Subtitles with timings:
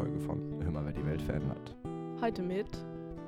[0.00, 1.76] Folge von Hör mal, wer die Welt verändert.
[2.22, 2.66] Heute mit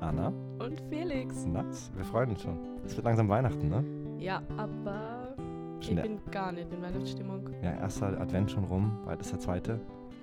[0.01, 1.45] Anna und Felix.
[1.45, 2.59] Nice, wir freuen uns schon.
[2.83, 3.85] Es wird langsam Weihnachten, ne?
[4.19, 5.37] Ja, aber
[5.81, 6.09] ich Schnell.
[6.09, 7.51] bin gar nicht in Weihnachtsstimmung.
[7.63, 9.79] Ja, erster Advent schon rum, bald ist der zweite.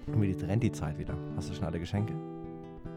[0.08, 1.16] Und wie rennt die Zeit wieder.
[1.36, 2.16] Hast du schon alle Geschenke?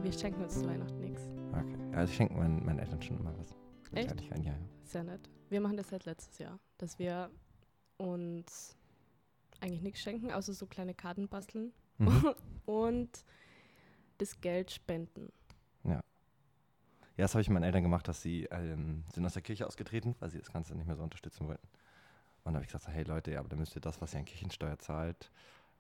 [0.01, 1.21] Wir schenken uns zu Weihnachten nichts.
[1.53, 1.77] Okay.
[1.95, 3.51] Also ich schenke meinen, meinen Eltern schon immer was.
[3.93, 4.07] Echt?
[4.09, 4.59] Kleinigkeiten, Ja, ja.
[4.85, 5.29] Sehr nett.
[5.51, 7.29] Wir machen das seit letztes Jahr, dass wir
[7.99, 8.79] uns
[9.61, 12.31] eigentlich nichts schenken, außer so kleine Karten basteln Mhm.
[12.65, 13.11] und
[14.23, 15.33] das Geld spenden.
[17.17, 20.17] Ja, das habe ich meinen Eltern gemacht, dass sie ähm, sind aus der Kirche ausgetreten,
[20.19, 21.67] weil sie das Ganze nicht mehr so unterstützen wollten.
[21.67, 24.21] Und dann habe ich gesagt, hey Leute, ja, aber dann müsst ihr das, was ihr
[24.21, 25.31] an Kirchensteuer zahlt,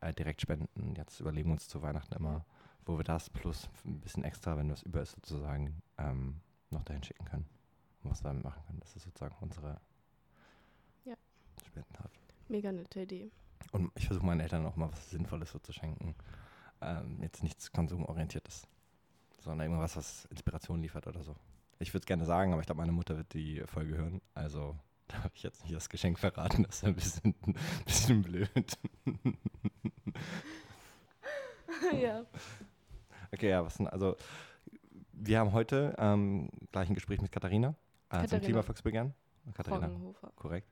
[0.00, 0.94] äh, direkt spenden.
[0.94, 2.44] Jetzt überlegen wir uns zu Weihnachten immer,
[2.84, 7.02] wo wir das plus ein bisschen extra, wenn was über ist sozusagen, ähm, noch dahin
[7.02, 7.48] schicken können.
[8.02, 8.80] Und was wir damit machen können.
[8.80, 9.80] Das ist sozusagen unsere
[11.06, 11.14] Ja.
[11.66, 12.10] Spendentat.
[12.48, 13.30] Mega nette Idee.
[13.70, 16.14] Und ich versuche meinen Eltern auch mal was Sinnvolles so zu schenken.
[16.82, 18.66] Ähm, jetzt nichts konsumorientiertes,
[19.40, 21.36] sondern irgendwas, was Inspiration liefert oder so.
[21.78, 24.20] Ich würde es gerne sagen, aber ich glaube, meine Mutter wird die Folge hören.
[24.34, 24.76] Also
[25.08, 26.64] darf ich jetzt nicht das Geschenk verraten.
[26.64, 28.78] Das ist ein bisschen, ein bisschen blöd.
[32.00, 32.24] ja.
[33.32, 33.86] Okay, ja, was denn?
[33.88, 34.16] Also,
[35.12, 37.74] wir haben heute ähm, gleich ein Gespräch mit Katharina,
[38.10, 38.40] äh, zum.
[38.40, 39.14] Klimavolksbegehren.
[39.54, 39.90] Katharina,
[40.36, 40.68] korrekt.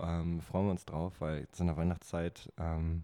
[0.00, 3.02] Ähm, freuen wir uns drauf, weil jetzt in der Weihnachtszeit ähm,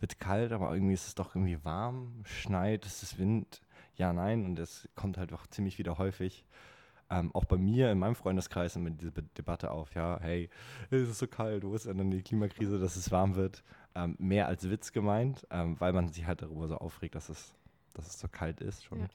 [0.00, 3.60] wird kalt, aber irgendwie ist es doch irgendwie warm, schneit, es ist Wind.
[3.96, 6.44] Ja, nein, und es kommt halt doch ziemlich wieder häufig.
[7.10, 10.48] Ähm, auch bei mir in meinem Freundeskreis immer diese Debatte auf, ja, hey,
[10.90, 13.62] es ist so kalt, wo ist denn die Klimakrise, dass es warm wird?
[13.94, 17.54] Ähm, mehr als Witz gemeint, ähm, weil man sich halt darüber so aufregt, dass es,
[17.92, 19.00] dass es so kalt ist schon.
[19.00, 19.08] Ja.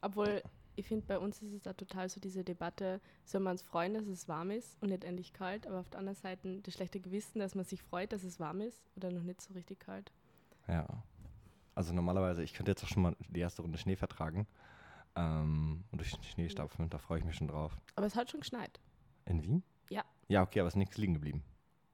[0.00, 0.42] Obwohl,
[0.76, 3.94] ich finde, bei uns ist es da total so diese Debatte, soll man uns freuen,
[3.94, 7.00] dass es warm ist und nicht endlich kalt, aber auf der anderen Seite das schlechte
[7.00, 10.12] Gewissen, dass man sich freut, dass es warm ist oder noch nicht so richtig kalt.
[10.68, 10.86] Ja.
[11.74, 14.46] Also normalerweise, ich könnte jetzt auch schon mal die erste Runde Schnee vertragen
[15.16, 17.78] ähm, und durch den Schnee stapfen, da freue ich mich schon drauf.
[17.96, 18.80] Aber es hat schon geschneit.
[19.24, 19.62] In Wien?
[19.90, 20.04] Ja.
[20.28, 21.42] Ja, okay, aber es ist nichts liegen geblieben.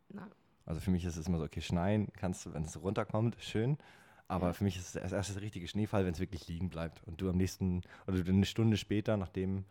[0.08, 0.28] Na,
[0.66, 3.78] Also für mich ist es immer so, okay, schneien kannst du, wenn es runterkommt, schön.
[4.26, 4.52] Aber Ja.
[4.52, 7.02] für mich ist es erst der richtige Schneefall, wenn es wirklich liegen bleibt.
[7.04, 9.64] Und du am nächsten, oder eine Stunde später, nachdem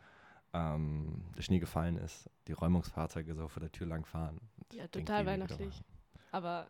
[0.53, 4.39] ähm, der Schnee gefallen ist, die Räumungsfahrzeuge so vor der Tür langfahren.
[4.57, 5.83] und Ja, total weihnachtlich.
[6.31, 6.69] aber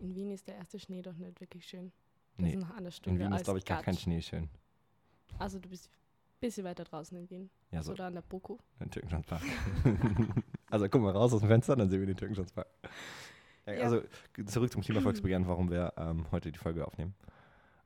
[0.00, 1.92] in Wien ist der erste Schnee doch nicht wirklich schön.
[2.36, 4.04] Das Nee, ist nach einer in Wien ist, glaube ich, gar kein Gatsch.
[4.04, 4.48] Schnee schön.
[5.38, 7.50] Also du bist ein bisschen weiter draußen in Wien.
[7.70, 8.58] Ja, so Oder an der Boko.
[8.80, 9.42] Den Türkenschanzpark.
[10.70, 12.66] also guck mal raus aus dem Fenster, dann sehen wir den Türkenschanzpark.
[13.66, 13.84] Ja, Ja.
[13.84, 14.02] Also
[14.46, 17.14] zurück zum Klimavolksbegehren, warum wir ähm, heute die Folge aufnehmen.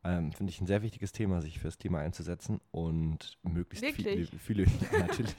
[0.04, 4.28] Ähm, Finde ich ein sehr wichtiges Thema, sich fürs Klima einzusetzen und möglichst Wirklich?
[4.38, 5.34] viele, viele natürlich,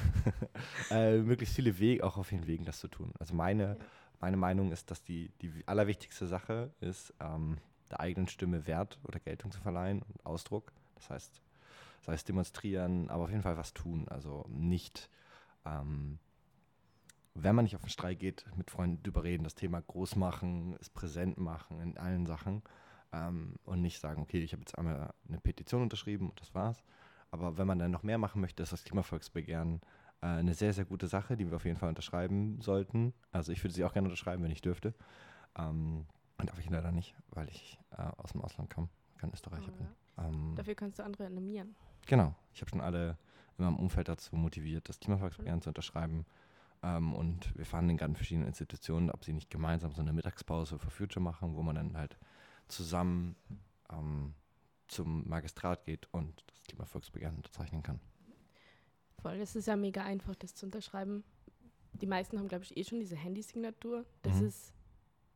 [0.90, 3.12] äh, möglichst viele Wege, auch auf den Wegen das zu tun.
[3.18, 3.84] Also meine, Ja.
[4.20, 7.58] Meine Meinung ist, dass die, die allerwichtigste Sache ist, ähm,
[7.90, 10.72] der eigenen Stimme Wert oder Geltung zu verleihen und Ausdruck.
[10.94, 11.42] Das heißt,
[12.02, 14.08] sei es demonstrieren, aber auf jeden Fall was tun.
[14.08, 15.10] Also nicht,
[15.64, 16.18] ähm,
[17.34, 20.76] wenn man nicht auf den Streik geht, mit Freunden drüber reden, das Thema groß machen,
[20.80, 22.62] es präsent machen in allen Sachen
[23.12, 26.82] ähm, und nicht sagen, okay, ich habe jetzt einmal eine Petition unterschrieben und das war's.
[27.30, 29.80] Aber wenn man dann noch mehr machen möchte, ist das Klimavolksbegehren
[30.24, 33.12] äh, eine sehr, sehr gute Sache, die wir auf jeden Fall unterschreiben sollten.
[33.30, 34.94] Also ich würde sie auch gerne unterschreiben, wenn ich dürfte.
[35.56, 36.06] Ähm,
[36.38, 39.76] und darf ich leider nicht, weil ich äh, aus dem Ausland komme, kein Österreicher Oh,
[39.76, 39.86] bin.
[40.16, 40.28] ja.
[40.28, 41.74] Ähm, Dafür kannst du andere animieren.
[42.06, 42.34] Genau.
[42.52, 43.16] Ich habe schon alle
[43.58, 46.24] in meinem Umfeld dazu motiviert, das Klimavolksbegehren zu unterschreiben.
[46.82, 50.12] Ähm, und wir fahren in gerade in verschiedenen Institutionen, ob sie nicht gemeinsam so eine
[50.12, 52.18] Mittagspause für Future machen, wo man dann halt
[52.68, 53.36] zusammen
[53.92, 54.34] ähm,
[54.88, 58.00] zum Magistrat geht und das Klimavolksbegehren unterzeichnen kann.
[59.24, 61.24] Voll, es ist ja mega einfach, das zu unterschreiben.
[61.94, 64.04] Die meisten haben, glaube ich, eh schon diese Handysignatur.
[64.20, 64.46] Das Mhm.
[64.48, 64.74] ist,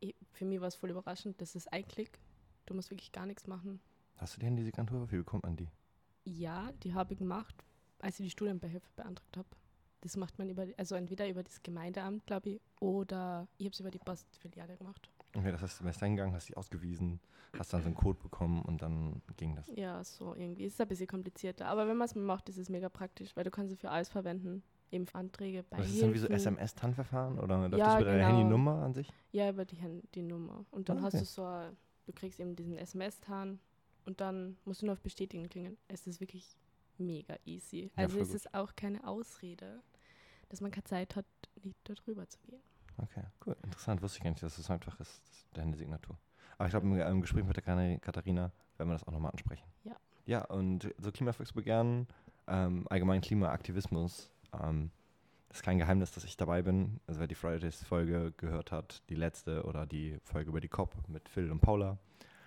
[0.01, 2.19] eh- für mich war es voll überraschend, das ist ein Klick.
[2.67, 3.81] Du musst wirklich gar nichts machen.
[4.17, 5.11] Hast du die Handysignatur?
[5.11, 5.69] Wie bekommt man die?
[6.23, 7.55] Ja, die habe ich gemacht,
[7.97, 9.49] als ich die Studienbeihilfe beantragt habe.
[10.01, 13.79] Das macht man über, also entweder über das Gemeindeamt, glaube ich, oder ich habe es
[13.79, 15.09] über die Postfiliale gemacht.
[15.35, 17.19] Okay, das heißt, du bist hingegangen, hast die ausgewiesen,
[17.57, 19.67] hast dann so einen Code bekommen und dann ging das.
[19.75, 20.65] Ja, so irgendwie.
[20.65, 21.67] Es ist ein bisschen komplizierter.
[21.67, 24.09] Aber wenn man es macht, ist es mega praktisch, weil du kannst es für alles
[24.09, 24.63] verwenden.
[24.91, 28.05] Eben für Anträge, bei Das ist dann wie so SMS-TAN-Verfahren oder läuft Ja, das über
[28.05, 28.29] deine genau.
[28.29, 29.07] Handynummer an sich?
[29.31, 30.65] Ja, über die, Hand- die Nummer.
[30.71, 31.23] Und dann Ah, hast okay.
[31.23, 31.77] du so,
[32.07, 33.59] du kriegst eben diesen SMS-Tarn
[34.05, 35.77] und dann musst du nur auf Bestätigen klingen.
[35.87, 36.57] Es ist wirklich
[36.97, 37.91] mega easy.
[37.95, 38.35] Ja, Also voll es gut.
[38.37, 39.83] ist auch keine Ausrede,
[40.49, 41.25] dass man keine Zeit hat,
[41.63, 42.61] nicht darüber zu gehen.
[43.03, 43.55] Okay, cool.
[43.63, 44.01] Interessant.
[44.01, 46.17] Wusste ich gar nicht, dass es so einfach ist, das, deine Signatur.
[46.57, 49.65] Aber ich glaube, im, im Gespräch mit der Katharina werden wir das auch nochmal ansprechen.
[49.83, 49.95] Ja.
[50.25, 52.07] Ja, und so Klimavolksbegehren,
[52.47, 54.29] ähm, allgemein Klimaaktivismus,
[54.61, 54.91] ähm,
[55.49, 56.99] ist kein Geheimnis, dass ich dabei bin.
[57.07, 61.27] Also wer die Fridays-Folge gehört hat, die letzte oder die Folge über die COP mit
[61.29, 61.97] Phil und Paula,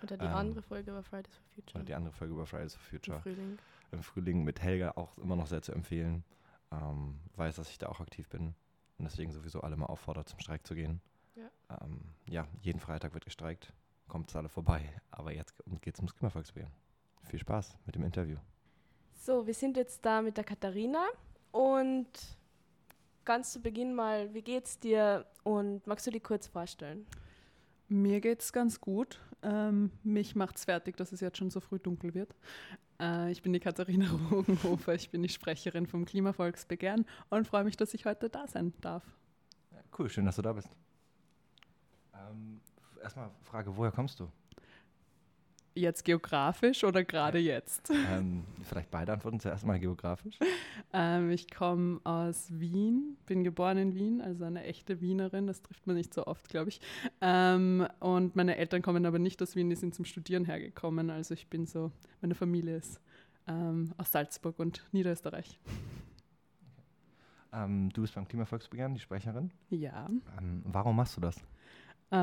[0.01, 1.79] Oder die Ähm, andere Folge über Fridays for Future.
[1.79, 3.57] Und die andere Folge über Fridays for Im Future Frühling.
[3.91, 6.23] im Frühling mit Helga auch immer noch sehr zu empfehlen.
[6.71, 8.55] Ähm, weiß, dass ich da auch aktiv bin
[8.97, 11.01] und deswegen sowieso alle mal auffordert, zum Streik zu gehen.
[11.35, 11.49] Ja.
[11.81, 13.73] Ähm, ja, jeden Freitag wird gestreikt.
[14.07, 14.89] Kommt alle vorbei.
[15.11, 16.73] Aber jetzt geht es ums Klimavolksbegehren.
[17.23, 18.37] Viel Spaß mit dem Interview.
[19.13, 21.05] So, wir sind jetzt da mit der Katharina
[21.51, 22.07] und
[23.25, 27.07] ganz zu Beginn mal, wie geht's dir und magst du dich kurz vorstellen?
[27.93, 29.21] Mir geht's ganz gut.
[29.43, 32.33] Ähm, mich macht's fertig, dass es jetzt schon so früh dunkel wird.
[32.99, 37.77] Äh, ich bin die Katharina Rogenhofer, ich bin die Sprecherin vom Klimavolksbegehren und freue mich,
[37.77, 39.03] dass ich heute da sein darf.
[39.95, 40.69] Cool, schön, dass du da bist.
[42.15, 42.61] Ähm,
[42.99, 44.27] erstmal Frage, woher kommst du?
[45.75, 47.89] Jetzt geografisch oder gerade jetzt?
[47.89, 50.37] ähm, vielleicht beide antworten, zuerst mal geografisch.
[50.93, 55.87] Ähm, ich komme aus Wien, bin geboren in Wien, also eine echte Wienerin, das trifft
[55.87, 56.79] man nicht so oft, glaube ich.
[57.21, 61.09] Ähm, und meine Eltern kommen aber nicht aus Wien, die sind zum Studieren hergekommen.
[61.09, 61.91] Also ich bin so,
[62.21, 63.01] meine Familie ist
[63.47, 65.57] ähm, aus Salzburg und Niederösterreich.
[67.51, 69.51] Ähm, du bist beim Klimavolksbegehren, die Sprecherin.
[69.69, 70.09] Ja.
[70.39, 71.41] Ähm, warum machst du das?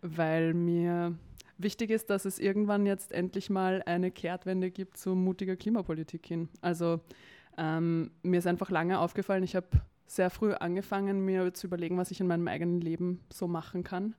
[0.00, 1.14] Weil mir
[1.58, 6.48] wichtig ist, dass es irgendwann jetzt endlich mal eine Kehrtwende gibt zu mutiger Klimapolitik hin.
[6.60, 7.00] Also
[7.56, 9.68] ähm, mir ist einfach lange aufgefallen, ich habe
[10.06, 14.14] sehr früh angefangen, mir zu überlegen, was ich in meinem eigenen Leben so machen kann.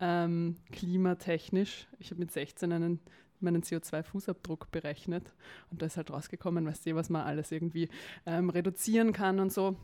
[0.00, 1.86] Ähm, klimatechnisch.
[1.98, 3.00] Ich habe mit 16 einen,
[3.38, 5.34] meinen CO2-Fußabdruck berechnet
[5.70, 7.88] und da ist halt rausgekommen, weißt du, was man alles irgendwie
[8.26, 9.76] ähm, reduzieren kann und so.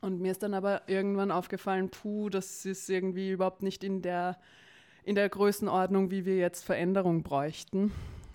[0.00, 4.38] Und mir ist dann aber irgendwann aufgefallen, puh, das ist irgendwie überhaupt nicht in der,
[5.08, 7.92] in der Größenordnung, wie wir jetzt Veränderung bräuchten.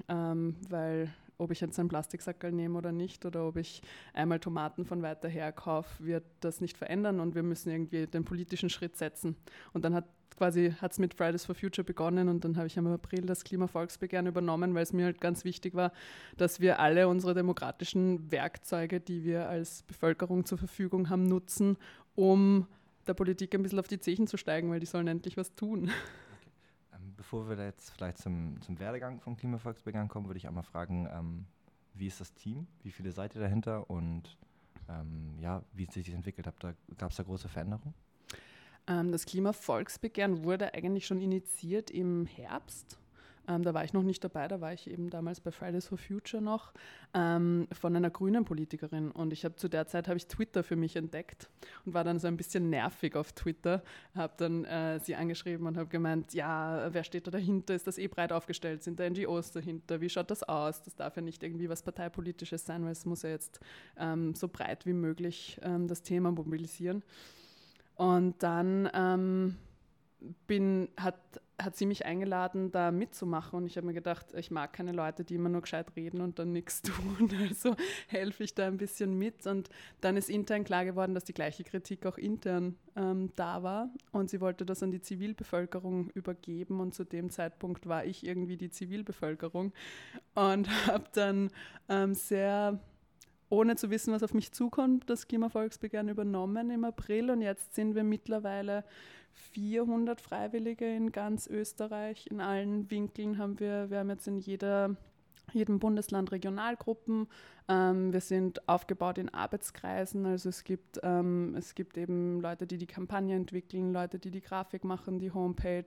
[0.09, 3.83] Ähm, weil ob ich jetzt einen Plastiksackerl nehme oder nicht oder ob ich
[4.13, 8.25] einmal Tomaten von weiter her kaufe, wird das nicht verändern und wir müssen irgendwie den
[8.25, 9.35] politischen Schritt setzen.
[9.73, 10.05] Und dann hat
[10.35, 13.43] quasi hat es mit Fridays for Future begonnen und dann habe ich im April das
[13.43, 15.91] Klimavolksbegehren übernommen, weil es mir halt ganz wichtig war,
[16.37, 21.77] dass wir alle unsere demokratischen Werkzeuge, die wir als Bevölkerung zur Verfügung haben, nutzen,
[22.15, 22.65] um
[23.05, 25.91] der Politik ein bisschen auf die Zechen zu steigen, weil die sollen endlich was tun.
[27.15, 31.45] Bevor wir jetzt vielleicht zum, zum Werdegang vom Klimavolksbegehren kommen, würde ich einmal fragen, ähm,
[31.93, 32.67] wie ist das Team?
[32.81, 33.89] Wie viele seid ihr dahinter?
[33.89, 34.37] Und
[34.89, 36.47] ähm, ja, wie sich das entwickelt
[36.97, 37.93] Gab es da große Veränderungen?
[38.87, 42.97] Ähm, das Klimavolksbegehren wurde eigentlich schon initiiert im Herbst.
[43.47, 45.97] Ähm, da war ich noch nicht dabei, da war ich eben damals bei Fridays for
[45.97, 46.73] Future noch
[47.13, 49.11] ähm, von einer grünen Politikerin.
[49.11, 51.49] Und ich habe zu der Zeit habe ich Twitter für mich entdeckt
[51.85, 53.83] und war dann so ein bisschen nervig auf Twitter.
[54.15, 57.75] Habe dann äh, sie angeschrieben und habe gemeint, ja, wer steht da dahinter?
[57.75, 58.83] Ist das eh breit aufgestellt?
[58.83, 59.99] Sind da NGOs dahinter?
[59.99, 60.81] Wie schaut das aus?
[60.81, 63.59] Das darf ja nicht irgendwie was Parteipolitisches sein, weil es muss ja jetzt
[63.97, 67.03] ähm, so breit wie möglich ähm, das Thema mobilisieren.
[67.95, 69.57] Und dann ähm,
[70.47, 71.17] bin, hat,
[71.61, 73.57] hat sie mich eingeladen, da mitzumachen.
[73.57, 76.39] Und ich habe mir gedacht, ich mag keine Leute, die immer nur gescheit reden und
[76.39, 77.29] dann nichts tun.
[77.41, 77.75] Also
[78.07, 79.45] helfe ich da ein bisschen mit.
[79.47, 79.69] Und
[80.01, 83.89] dann ist intern klar geworden, dass die gleiche Kritik auch intern ähm, da war.
[84.11, 86.79] Und sie wollte das an die Zivilbevölkerung übergeben.
[86.79, 89.73] Und zu dem Zeitpunkt war ich irgendwie die Zivilbevölkerung.
[90.35, 91.49] Und habe dann
[91.89, 92.79] ähm, sehr
[93.49, 97.95] ohne zu wissen, was auf mich zukommt, das Klimavolksbegehren übernommen im April und jetzt sind
[97.95, 98.83] wir mittlerweile
[99.33, 102.27] 400 Freiwillige in ganz Österreich.
[102.27, 104.95] In allen Winkeln haben wir, wir haben jetzt in jeder,
[105.51, 107.27] jedem Bundesland Regionalgruppen.
[107.69, 112.77] Ähm, wir sind aufgebaut in Arbeitskreisen, also es gibt, ähm, es gibt eben Leute, die
[112.77, 115.85] die Kampagne entwickeln, Leute, die die Grafik machen, die Homepage,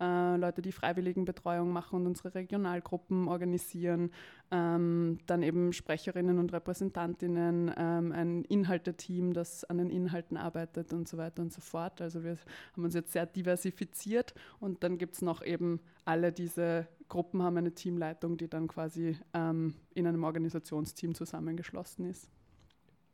[0.00, 4.10] äh, Leute, die Freiwilligenbetreuung machen und unsere Regionalgruppen organisieren,
[4.50, 11.16] ähm, dann eben Sprecherinnen und Repräsentantinnen, ein Inhalteteam, das an den Inhalten arbeitet und so
[11.16, 12.00] weiter und so fort.
[12.00, 12.36] Also wir
[12.72, 14.34] haben uns jetzt sehr diversifiziert.
[14.60, 19.18] Und dann gibt es noch eben alle diese Gruppen haben eine Teamleitung, die dann quasi
[19.34, 22.30] ähm, in einem Organisationsteam zusammengeschlossen ist.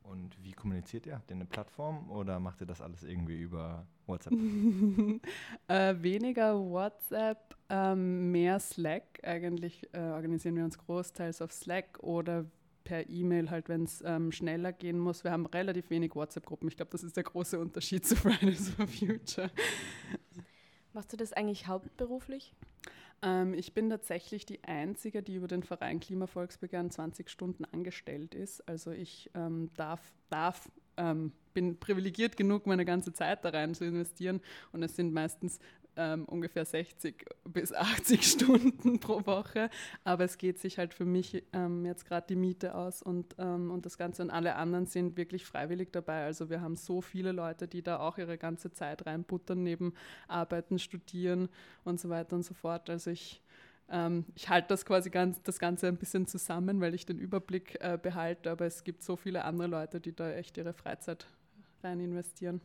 [0.03, 1.15] Und wie kommuniziert ihr?
[1.15, 4.33] Habt ihr eine Plattform oder macht ihr das alles irgendwie über WhatsApp?
[5.69, 9.21] äh, weniger WhatsApp, ähm, mehr Slack.
[9.23, 12.47] Eigentlich äh, organisieren wir uns großteils auf Slack oder
[12.85, 15.23] per E-Mail, halt, wenn es ähm, schneller gehen muss.
[15.25, 16.69] Wir haben relativ wenig WhatsApp-Gruppen.
[16.69, 19.51] Ich glaube, das ist der große Unterschied zu Fridays for Future.
[20.95, 22.55] Machst du das eigentlich hauptberuflich?
[23.23, 28.67] Ähm, ich bin tatsächlich die Einzige, die über den Verein Klimavolksbegehren 20 Stunden angestellt ist.
[28.69, 33.85] Also ich ähm, darf, darf ähm, bin privilegiert genug, meine ganze Zeit da rein zu
[33.85, 34.41] investieren.
[34.73, 35.59] Und es sind meistens
[35.99, 39.69] ähm, ungefähr 60 bis 80 Stunden pro Woche.
[40.05, 43.71] Aber es geht sich halt für mich ähm, jetzt gerade die Miete aus und, ähm,
[43.71, 44.23] und das Ganze.
[44.23, 46.25] Und alle anderen sind wirklich freiwillig dabei.
[46.25, 49.93] Also wir haben so viele Leute, die da auch ihre ganze Zeit reinbuttern, neben
[50.29, 51.49] Arbeiten, Studieren
[51.85, 52.89] und so weiter und so fort.
[52.89, 53.43] Also ich
[53.91, 57.79] ähm, ich halte das quasi ganz, das Ganze ein bisschen zusammen, weil ich den Überblick
[57.81, 61.27] äh, behalte, aber es gibt so viele andere Leute, die da echt ihre Freizeit
[61.83, 62.61] rein investieren.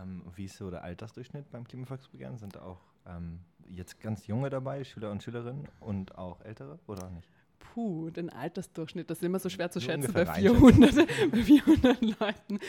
[0.00, 2.38] Ähm, wie ist so der Altersdurchschnitt beim Klimavolksbegehren?
[2.38, 7.10] Sind da auch ähm, jetzt ganz junge dabei, Schüler und Schülerinnen und auch ältere oder
[7.10, 7.28] nicht?
[7.58, 10.94] Puh, den Altersdurchschnitt, das ist immer so schwer zu so schätzen bei 400,
[11.30, 12.60] bei 400 Leuten.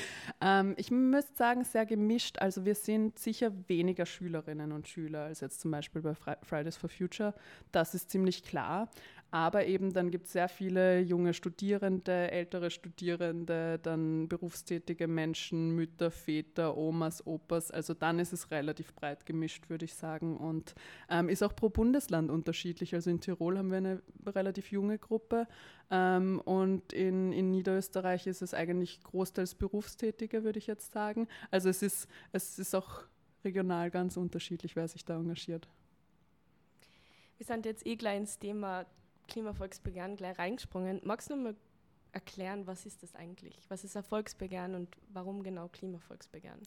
[0.42, 2.40] Ähm, ich müsste sagen, sehr gemischt.
[2.40, 6.90] Also wir sind sicher weniger Schülerinnen und Schüler als jetzt zum Beispiel bei Fridays for
[6.90, 7.34] Future.
[7.72, 8.90] Das ist ziemlich klar.
[9.32, 16.10] Aber eben dann gibt es sehr viele junge Studierende, ältere Studierende, dann berufstätige Menschen, Mütter,
[16.10, 17.70] Väter, Omas, Opas.
[17.70, 20.38] Also dann ist es relativ breit gemischt, würde ich sagen.
[20.38, 20.74] Und
[21.10, 22.96] ähm, ist auch pro Bundesland unterschiedlich.
[22.96, 25.48] Also in Tirol haben wir eine relativ junge Gruppe
[25.92, 31.28] ähm, und in, in Niederösterreich ist es eigentlich großteils Berufstätige, würde ich jetzt sagen.
[31.52, 33.04] Also es ist, es ist auch
[33.44, 35.68] regional ganz unterschiedlich, wer sich da engagiert.
[37.38, 38.86] Wir sind jetzt eh gleich ins Thema
[39.30, 41.00] Klimavolksbegehren gleich reingesprungen.
[41.04, 41.56] Magst du noch mal
[42.12, 43.56] erklären, was ist das eigentlich?
[43.70, 46.60] Was ist ein Volksbegehren und warum genau Klimavolksbegehren?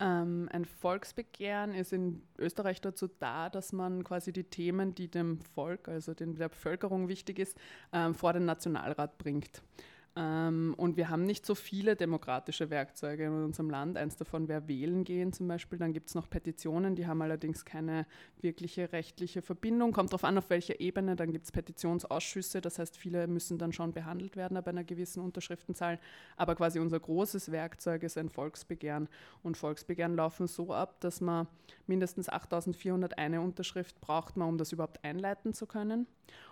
[0.00, 5.40] Ähm, ein Volksbegehren ist in Österreich dazu da, dass man quasi die Themen, die dem
[5.54, 7.58] Volk, also den, der Bevölkerung wichtig ist,
[7.92, 9.62] ähm, vor den Nationalrat bringt.
[10.16, 13.96] Ähm, und wir haben nicht so viele demokratische Werkzeuge in unserem Land.
[13.96, 15.78] Eins davon wäre wählen gehen zum Beispiel.
[15.78, 18.06] Dann gibt es noch Petitionen, die haben allerdings keine
[18.40, 19.92] wirkliche rechtliche Verbindung.
[19.92, 21.14] Kommt darauf an, auf welcher Ebene.
[21.14, 22.60] Dann gibt es Petitionsausschüsse.
[22.60, 26.00] Das heißt, viele müssen dann schon behandelt werden ab einer gewissen Unterschriftenzahl.
[26.36, 29.08] Aber quasi unser großes Werkzeug ist ein Volksbegehren.
[29.44, 31.46] Und Volksbegehren laufen so ab, dass man
[31.86, 36.06] mindestens 8401 Unterschrift braucht, man, um das überhaupt einleiten zu können.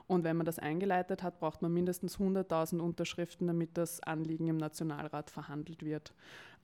[0.07, 4.57] Und wenn man das eingeleitet hat, braucht man mindestens 100.000 Unterschriften, damit das Anliegen im
[4.57, 6.15] Nationalrat verhandelt wird.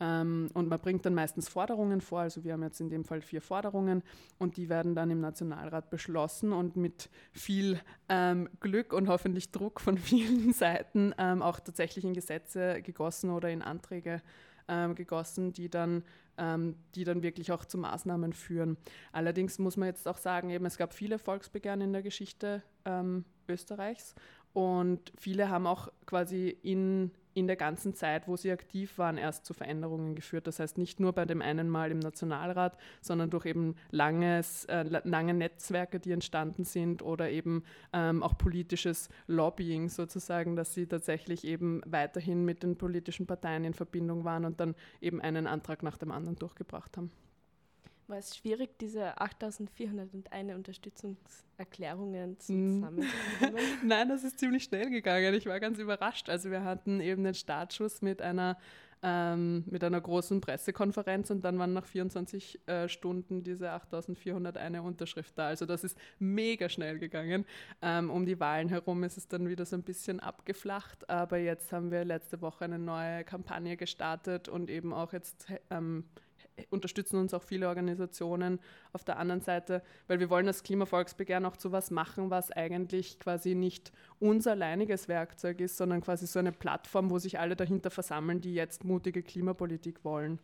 [0.00, 3.20] Ähm, und man bringt dann meistens Forderungen vor, also wir haben jetzt in dem Fall
[3.20, 4.02] vier Forderungen
[4.38, 9.80] und die werden dann im Nationalrat beschlossen und mit viel ähm, Glück und hoffentlich Druck
[9.80, 14.20] von vielen Seiten ähm, auch tatsächlich in Gesetze gegossen oder in Anträge
[14.68, 16.02] ähm, gegossen, die dann,
[16.38, 18.76] ähm, die dann wirklich auch zu Maßnahmen führen.
[19.12, 23.24] Allerdings muss man jetzt auch sagen, eben, es gab viele Volksbegehren in der Geschichte ähm,
[23.48, 24.14] Österreichs
[24.54, 29.44] und viele haben auch quasi in in der ganzen Zeit, wo sie aktiv waren, erst
[29.44, 30.46] zu Veränderungen geführt.
[30.46, 34.84] Das heißt nicht nur bei dem einen Mal im Nationalrat, sondern durch eben langes, äh,
[35.04, 41.44] lange Netzwerke, die entstanden sind oder eben ähm, auch politisches Lobbying sozusagen, dass sie tatsächlich
[41.44, 45.98] eben weiterhin mit den politischen Parteien in Verbindung waren und dann eben einen Antrag nach
[45.98, 47.10] dem anderen durchgebracht haben.
[48.06, 53.08] War es schwierig, diese 8401 Unterstützungserklärungen zusammenzunehmen?
[53.84, 55.32] Nein, das ist ziemlich schnell gegangen.
[55.32, 56.28] Ich war ganz überrascht.
[56.28, 58.58] Also wir hatten eben den Startschuss mit einer,
[59.02, 65.38] ähm, mit einer großen Pressekonferenz und dann waren nach 24 äh, Stunden diese 8401 Unterschrift
[65.38, 65.46] da.
[65.46, 67.46] Also das ist mega schnell gegangen.
[67.80, 71.72] Ähm, um die Wahlen herum ist es dann wieder so ein bisschen abgeflacht, aber jetzt
[71.72, 76.04] haben wir letzte Woche eine neue Kampagne gestartet und eben auch jetzt ähm,
[76.70, 78.60] unterstützen uns auch viele Organisationen
[78.92, 83.18] auf der anderen Seite, weil wir wollen das Klimavolksbegehren auch zu was machen, was eigentlich
[83.18, 87.90] quasi nicht unser alleiniges Werkzeug ist, sondern quasi so eine Plattform, wo sich alle dahinter
[87.90, 90.38] versammeln, die jetzt mutige Klimapolitik wollen.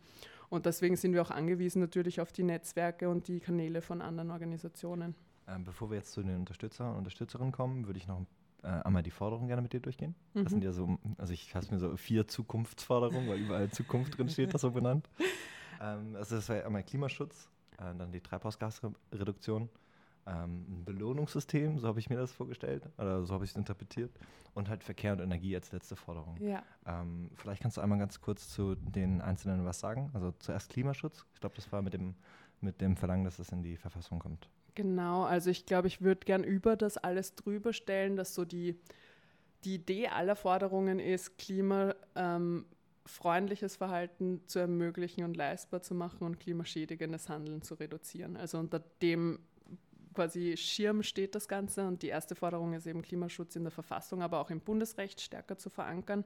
[0.49, 4.31] Und deswegen sind wir auch angewiesen natürlich auf die Netzwerke und die Kanäle von anderen
[4.31, 5.15] Organisationen.
[5.47, 8.25] Ähm, bevor wir jetzt zu den Unterstützern und Unterstützerinnen kommen, würde ich noch
[8.63, 10.15] äh, einmal die Forderungen gerne mit dir durchgehen.
[10.33, 10.43] Mhm.
[10.43, 14.29] Das sind ja so, also ich habe mir so vier Zukunftsforderungen, weil überall Zukunft drin
[14.29, 15.09] steht, das so benannt.
[15.81, 19.69] Ähm, also das wäre einmal Klimaschutz, äh, dann die Treibhausgasreduktion,
[20.27, 24.11] ähm, ein Belohnungssystem, so habe ich mir das vorgestellt, oder so habe ich es interpretiert,
[24.53, 26.37] und halt Verkehr und Energie als letzte Forderung.
[26.39, 26.63] Ja.
[26.85, 30.11] Ähm, vielleicht kannst du einmal ganz kurz zu den Einzelnen was sagen.
[30.13, 31.25] Also zuerst Klimaschutz.
[31.33, 32.15] Ich glaube, das war mit dem,
[32.59, 34.49] mit dem Verlangen, dass es in die Verfassung kommt.
[34.75, 38.79] Genau, also ich glaube, ich würde gern über das alles drüber stellen, dass so die,
[39.63, 42.65] die Idee aller Forderungen ist, Klima ähm,
[43.05, 48.37] freundliches Verhalten zu ermöglichen und leistbar zu machen und klimaschädigendes Handeln zu reduzieren.
[48.37, 49.39] Also unter dem
[50.13, 54.21] quasi Schirm steht das Ganze und die erste Forderung ist eben Klimaschutz in der Verfassung,
[54.21, 56.25] aber auch im Bundesrecht stärker zu verankern.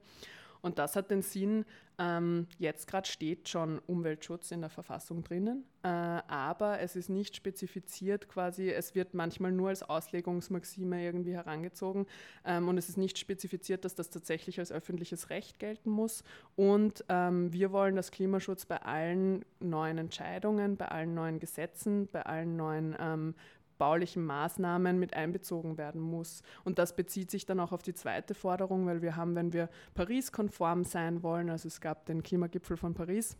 [0.65, 1.63] Und das hat den Sinn,
[1.99, 7.35] ähm, jetzt gerade steht schon Umweltschutz in der Verfassung drinnen, äh, aber es ist nicht
[7.35, 12.07] spezifiziert quasi, es wird manchmal nur als Auslegungsmaxime irgendwie herangezogen.
[12.45, 16.23] Ähm, und es ist nicht spezifiziert, dass das tatsächlich als öffentliches Recht gelten muss.
[16.55, 22.23] Und ähm, wir wollen, dass Klimaschutz bei allen neuen Entscheidungen, bei allen neuen Gesetzen, bei
[22.23, 23.35] allen neuen ähm,
[23.77, 26.41] baulichen Maßnahmen mit einbezogen werden muss.
[26.63, 29.69] Und das bezieht sich dann auch auf die zweite Forderung, weil wir haben, wenn wir
[29.93, 33.37] Paris-konform sein wollen, also es gab den Klimagipfel von Paris,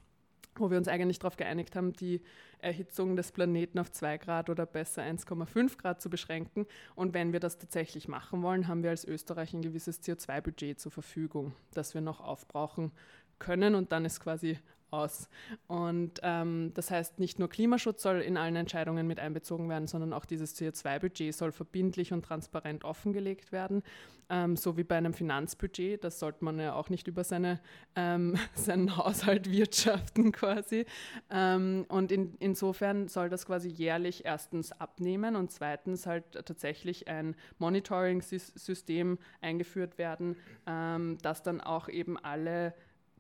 [0.58, 2.22] wo wir uns eigentlich darauf geeinigt haben, die
[2.60, 6.66] Erhitzung des Planeten auf 2 Grad oder besser 1,5 Grad zu beschränken.
[6.96, 10.92] Und wenn wir das tatsächlich machen wollen, haben wir als Österreich ein gewisses CO2-Budget zur
[10.92, 12.92] Verfügung, das wir noch aufbrauchen
[13.38, 13.76] können.
[13.76, 14.58] Und dann ist quasi
[14.96, 15.28] aus.
[15.68, 20.14] Und ähm, das heißt, nicht nur Klimaschutz soll in allen Entscheidungen mit einbezogen werden, sondern
[20.14, 23.84] auch dieses CO2-Budget soll verbindlich und transparent offengelegt werden.
[24.28, 27.60] Ähm, so wie bei einem Finanzbudget, das sollte man ja auch nicht über seine,
[27.96, 30.86] ähm, seinen Haushalt wirtschaften quasi.
[31.30, 37.36] Ähm, und in, insofern soll das quasi jährlich erstens abnehmen und zweitens halt tatsächlich ein
[37.60, 42.74] Monitoring-System eingeführt werden, ähm, das dann auch eben alle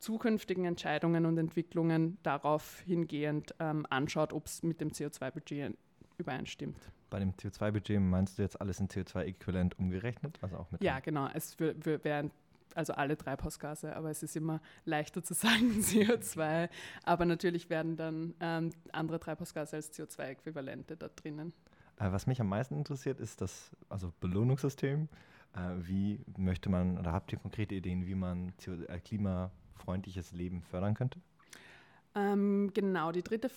[0.05, 5.75] zukünftigen Entscheidungen und Entwicklungen darauf hingehend ähm, anschaut, ob es mit dem CO2-Budget
[6.19, 6.77] übereinstimmt.
[7.09, 10.37] Bei dem CO2-Budget meinst du jetzt alles in CO2-Äquivalent umgerechnet?
[10.41, 11.27] Also auch mit ja, genau.
[11.33, 12.29] Es wären
[12.75, 16.69] also alle Treibhausgase, aber es ist immer leichter zu sagen CO2.
[17.03, 21.51] Aber natürlich werden dann ähm, andere Treibhausgase als CO2-Äquivalente da drinnen.
[21.97, 25.09] Äh, was mich am meisten interessiert, ist das also Belohnungssystem.
[25.55, 30.31] Äh, wie möchte man, oder habt ihr konkrete Ideen, wie man CO äh, Klima freundliches
[30.31, 31.19] Leben fördern könnte?
[32.15, 33.49] Ähm, genau, die dritte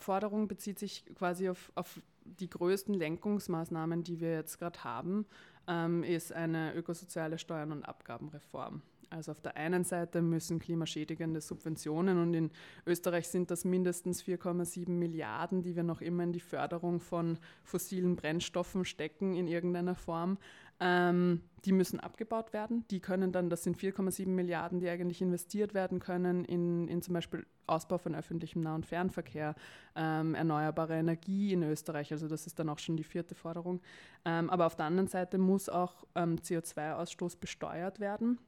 [0.00, 5.26] Forderung bezieht sich quasi auf, auf die größten Lenkungsmaßnahmen, die wir jetzt gerade haben,
[5.68, 8.82] ähm, ist eine ökosoziale Steuern- und Abgabenreform.
[9.10, 12.50] Also auf der einen Seite müssen klimaschädigende Subventionen und in
[12.86, 18.14] Österreich sind das mindestens 4,7 Milliarden, die wir noch immer in die Förderung von fossilen
[18.14, 20.38] Brennstoffen stecken in irgendeiner Form.
[20.80, 22.86] Ähm, die müssen abgebaut werden.
[22.90, 27.14] Die können dann, das sind 4,7 Milliarden, die eigentlich investiert werden können in, in zum
[27.14, 29.54] Beispiel Ausbau von öffentlichem Nah- und Fernverkehr,
[29.94, 32.12] ähm, erneuerbare Energie in Österreich.
[32.12, 33.80] Also das ist dann auch schon die vierte Forderung.
[34.24, 38.38] Ähm, aber auf der anderen Seite muss auch ähm, CO2-Ausstoß besteuert werden.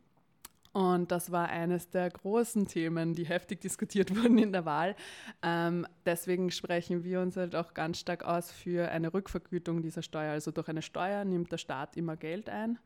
[0.73, 4.97] Und das war eines der großen Themen, die heftig diskutiert wurden in der Wahl.
[5.43, 10.33] Ähm, deswegen sprechen wir uns halt auch ganz stark aus für eine Rückvergütung dieser Steuer.
[10.33, 12.79] Also durch eine Steuer nimmt der Staat immer Geld ein.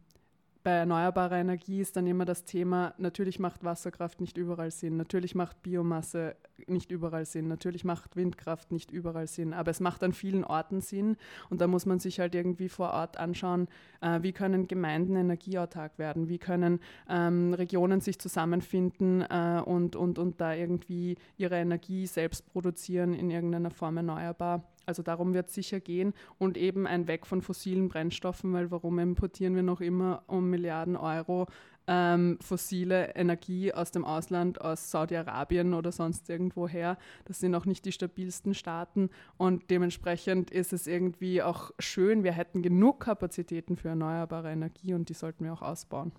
[0.62, 5.34] bei erneuerbarer Energie ist dann immer das Thema, natürlich macht Wasserkraft nicht überall Sinn, natürlich
[5.34, 10.12] macht Biomasse nicht überall Sinn, natürlich macht Windkraft nicht überall Sinn, aber es macht an
[10.12, 11.16] vielen Orten Sinn
[11.50, 13.68] und da muss man sich halt irgendwie vor Ort anschauen,
[14.00, 20.18] äh, wie können Gemeinden energieautark werden, wie können ähm, Regionen sich zusammenfinden äh, und, und,
[20.18, 24.71] und da irgendwie ihre Energie selbst produzieren in irgendeiner Form erneuerbar.
[24.86, 28.98] Also darum wird es sicher gehen und eben ein Weg von fossilen Brennstoffen, weil warum
[28.98, 31.46] importieren wir noch immer um Milliarden Euro
[31.86, 36.96] ähm, fossile Energie aus dem Ausland, aus Saudi-Arabien oder sonst irgendwo her.
[37.24, 42.32] Das sind auch nicht die stabilsten Staaten und dementsprechend ist es irgendwie auch schön, wir
[42.32, 46.12] hätten genug Kapazitäten für erneuerbare Energie und die sollten wir auch ausbauen.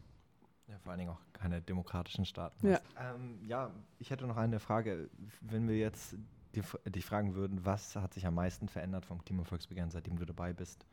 [0.68, 2.68] Ja, vor allen Dingen auch keine demokratischen Staaten.
[2.68, 2.80] Ja.
[3.00, 5.10] Ähm, ja, ich hätte noch eine Frage.
[5.42, 6.16] Wenn wir jetzt
[6.54, 10.86] dich fragen würden, was hat sich am meisten verändert vom Klimavolksbegehren, seitdem du dabei bist,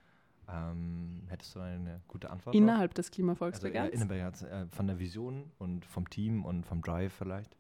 [0.49, 2.55] ähm, hättest du eine gute Antwort?
[2.55, 2.95] Innerhalb drauf?
[2.95, 4.11] des Klimavolksbegehrens?
[4.11, 7.57] Also, äh, von der Vision und vom Team und vom Drive vielleicht?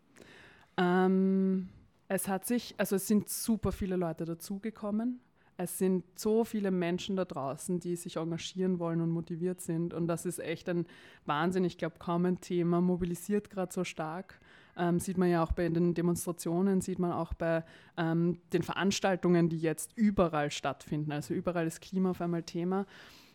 [0.76, 1.68] Ähm,
[2.08, 5.20] es hat sich, also es sind super viele Leute dazugekommen.
[5.56, 9.92] es sind so viele Menschen da draußen, die sich engagieren wollen und motiviert sind.
[9.92, 10.86] Und das ist echt ein
[11.26, 11.64] Wahnsinn.
[11.64, 14.40] Ich glaube, kaum ein Thema mobilisiert gerade so stark.
[14.80, 17.64] Ähm, sieht man ja auch bei den Demonstrationen, sieht man auch bei
[17.98, 21.12] ähm, den Veranstaltungen, die jetzt überall stattfinden.
[21.12, 22.86] Also überall ist Klima auf einmal Thema.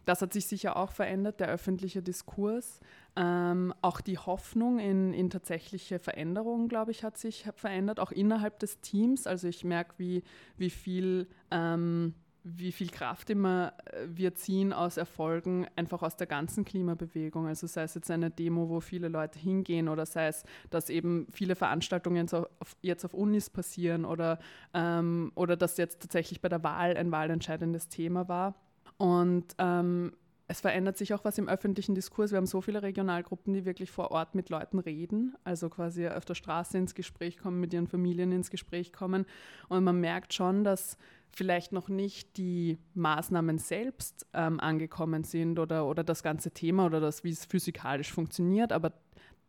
[0.05, 2.79] Das hat sich sicher auch verändert, der öffentliche Diskurs.
[3.15, 8.60] Ähm, auch die Hoffnung in, in tatsächliche Veränderungen, glaube ich, hat sich verändert, auch innerhalb
[8.60, 9.27] des Teams.
[9.27, 10.23] Also ich merke, wie,
[10.58, 12.15] wie viel ähm,
[12.47, 17.47] wie viel Kraft immer äh, wir ziehen aus Erfolgen, einfach aus der ganzen Klimabewegung.
[17.47, 21.25] Also sei es jetzt eine Demo, wo viele Leute hingehen oder sei es, dass eben
[21.31, 22.27] viele Veranstaltungen
[22.81, 24.39] jetzt auf, Unis passieren oder,
[24.73, 28.53] ähm, oder dass jetzt tatsächlich bei der Wahl ein wahlentscheidendes Thema war.
[28.97, 30.13] Und ähm,
[30.47, 32.31] es verändert sich auch was im öffentlichen Diskurs.
[32.31, 36.25] Wir haben so viele Regionalgruppen, die wirklich vor Ort mit Leuten reden, also quasi auf
[36.25, 39.25] der Straße ins Gespräch kommen, mit ihren Familien ins Gespräch kommen.
[39.69, 40.97] Und man merkt schon, dass
[41.31, 46.99] vielleicht noch nicht die Maßnahmen selbst ähm, angekommen sind oder, oder das ganze Thema oder
[46.99, 48.93] das, wie es physikalisch funktioniert, aber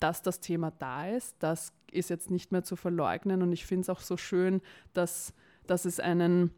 [0.00, 3.42] dass das Thema da ist, das ist jetzt nicht mehr zu verleugnen.
[3.42, 4.60] Und ich finde es auch so schön,
[4.92, 5.32] dass,
[5.66, 6.50] dass es einen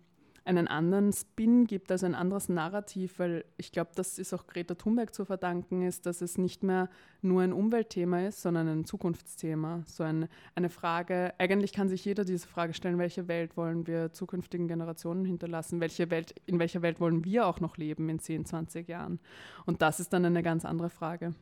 [0.49, 4.75] einen anderen Spin gibt, also ein anderes Narrativ, weil ich glaube, das ist auch Greta
[4.75, 6.89] Thunberg zu verdanken, ist, dass es nicht mehr
[7.21, 9.83] nur ein Umweltthema ist, sondern ein Zukunftsthema.
[9.87, 14.13] So ein, eine Frage, eigentlich kann sich jeder diese Frage stellen, welche Welt wollen wir
[14.15, 18.47] zukünftigen Generationen hinterlassen, welche Welt, in welcher Welt wollen wir auch noch leben in 10,
[18.47, 19.21] 20 Jahren.
[19.67, 21.35] Und das ist dann eine ganz andere Frage.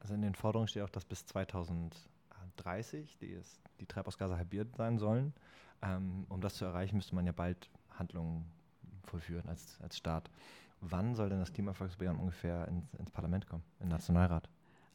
[0.00, 3.38] Also in den Forderungen steht auch, dass bis 2030 die,
[3.78, 5.34] die Treibhausgase halbiert sein sollen.
[5.82, 8.44] Ähm, um das zu erreichen, müsste man ja bald Handlungen
[9.04, 10.30] vollführen als, als Staat.
[10.80, 14.48] Wann soll denn das Klimavolksbegehren ungefähr ins, ins Parlament kommen, im Nationalrat?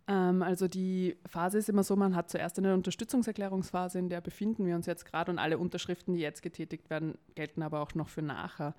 [0.08, 4.66] Ähm, also die Phase ist immer so, man hat zuerst eine Unterstützungserklärungsphase, in der befinden
[4.66, 8.10] wir uns jetzt gerade und alle Unterschriften, die jetzt getätigt werden, gelten aber auch noch
[8.10, 8.76] für nachher.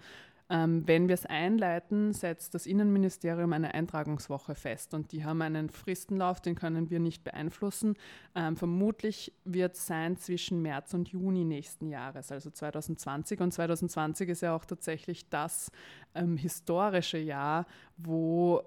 [0.48, 5.70] Ähm, wenn wir es einleiten, setzt das Innenministerium eine Eintragungswoche fest und die haben einen
[5.70, 7.96] Fristenlauf, den können wir nicht beeinflussen.
[8.34, 13.40] Ähm, vermutlich wird es sein zwischen März und Juni nächsten Jahres, also 2020.
[13.40, 15.72] Und 2020 ist ja auch tatsächlich das
[16.14, 18.62] ähm, historische Jahr, wo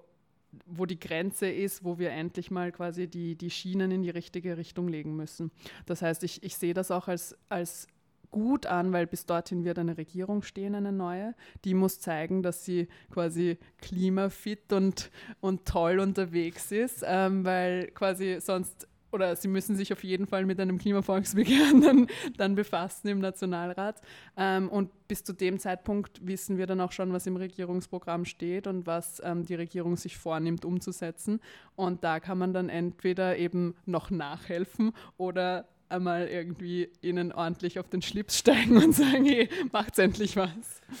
[0.66, 4.56] wo die Grenze ist, wo wir endlich mal quasi die, die Schienen in die richtige
[4.56, 5.50] Richtung legen müssen.
[5.86, 7.86] Das heißt, ich, ich sehe das auch als, als
[8.30, 11.34] gut an, weil bis dorthin wird eine Regierung stehen, eine neue.
[11.64, 18.38] Die muss zeigen, dass sie quasi klimafit und, und toll unterwegs ist, ähm, weil quasi
[18.40, 23.18] sonst oder sie müssen sich auf jeden Fall mit einem Klimavolksbegehren dann, dann befassen im
[23.18, 24.00] Nationalrat.
[24.36, 28.66] Ähm, und bis zu dem Zeitpunkt wissen wir dann auch schon, was im Regierungsprogramm steht
[28.66, 31.40] und was ähm, die Regierung sich vornimmt umzusetzen.
[31.74, 37.88] Und da kann man dann entweder eben noch nachhelfen oder einmal irgendwie ihnen ordentlich auf
[37.88, 40.48] den Schlips steigen und sagen, hey, macht's endlich was.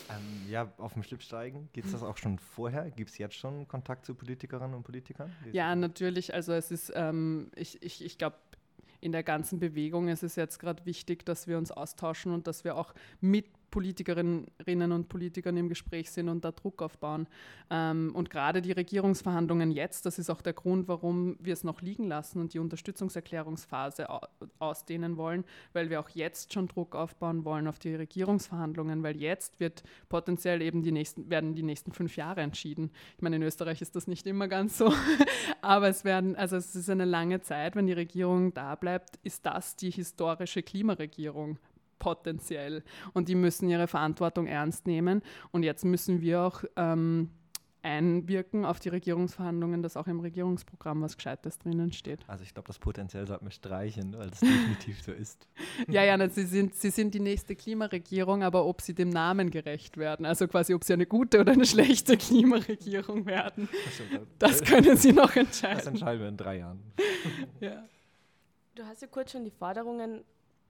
[0.08, 2.90] Ähm, ja, auf den Schlips steigen, geht es das auch schon vorher?
[2.90, 5.32] Gibt es jetzt schon Kontakt zu Politikerinnen und Politikern?
[5.52, 6.34] Ja, natürlich.
[6.34, 8.36] Also es ist, ähm, ich, ich, ich glaube,
[9.00, 12.64] in der ganzen Bewegung ist es jetzt gerade wichtig, dass wir uns austauschen und dass
[12.64, 17.26] wir auch mit Politikerinnen und Politikern im Gespräch sind und da Druck aufbauen.
[17.70, 21.80] Ähm, und gerade die Regierungsverhandlungen jetzt, das ist auch der Grund, warum wir es noch
[21.80, 24.06] liegen lassen und die Unterstützungserklärungsphase
[24.58, 29.60] ausdehnen wollen, weil wir auch jetzt schon Druck aufbauen wollen auf die Regierungsverhandlungen, weil jetzt
[29.60, 32.90] wird potenziell eben die nächsten, werden die nächsten fünf Jahre entschieden.
[33.16, 34.92] Ich meine, in Österreich ist das nicht immer ganz so,
[35.62, 39.46] aber es werden, also es ist eine lange Zeit, wenn die Regierung da bleibt, ist
[39.46, 41.58] das die historische Klimaregierung
[42.00, 42.82] potenziell.
[43.12, 45.22] Und die müssen ihre Verantwortung ernst nehmen.
[45.52, 47.30] Und jetzt müssen wir auch ähm,
[47.82, 52.20] einwirken auf die Regierungsverhandlungen, dass auch im Regierungsprogramm was Gescheites drinnen steht.
[52.26, 55.46] Also ich glaube, das Potenzial sollten wir streichen, weil es definitiv so ist.
[55.88, 59.96] Ja, ja, sie, sind, sie sind die nächste Klimaregierung, aber ob sie dem Namen gerecht
[59.96, 63.68] werden, also quasi ob sie eine gute oder eine schlechte Klimaregierung werden,
[64.38, 65.78] das können sie noch entscheiden.
[65.78, 66.80] Das entscheiden wir in drei Jahren.
[67.60, 67.84] Ja.
[68.74, 70.22] Du hast ja kurz schon die Forderungen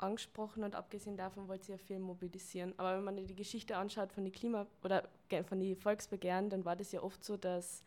[0.03, 2.75] angesprochen und abgesehen davon wollte sie ja viel mobilisieren.
[2.77, 5.09] Aber wenn man die Geschichte anschaut von den Klima- oder
[5.49, 7.83] von den Volksbegehren, dann war das ja oft so, dass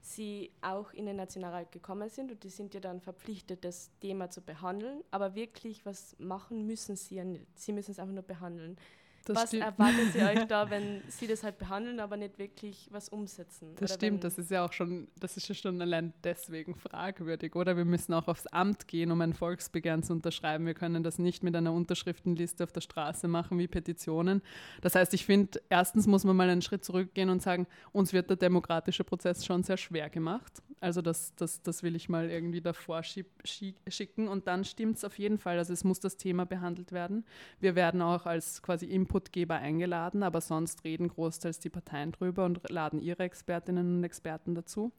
[0.00, 4.30] sie auch in den Nationalrat gekommen sind und die sind ja dann verpflichtet, das Thema
[4.30, 5.02] zu behandeln.
[5.10, 7.46] Aber wirklich was machen müssen sie ja nicht.
[7.58, 8.76] Sie müssen es einfach nur behandeln.
[9.24, 9.64] Das was stimmt.
[9.64, 13.74] erwartet ihr euch da, wenn sie das halt behandeln, aber nicht wirklich was umsetzen?
[13.78, 17.76] Das stimmt, das ist ja auch schon, das ist ja schon allein deswegen fragwürdig, oder?
[17.76, 20.66] Wir müssen auch aufs Amt gehen, um ein Volksbegehren zu unterschreiben.
[20.66, 24.42] Wir können das nicht mit einer Unterschriftenliste auf der Straße machen wie Petitionen.
[24.80, 28.28] Das heißt, ich finde, erstens muss man mal einen Schritt zurückgehen und sagen, uns wird
[28.28, 30.62] der demokratische Prozess schon sehr schwer gemacht.
[30.80, 34.26] Also das, das, das will ich mal irgendwie davor schicken.
[34.26, 35.58] Und dann stimmt es auf jeden Fall.
[35.58, 37.24] Also es muss das Thema behandelt werden.
[37.60, 42.60] Wir werden auch als quasi Inputgeber eingeladen, aber sonst reden großteils die Parteien drüber und
[42.70, 44.90] laden ihre Expertinnen und Experten dazu.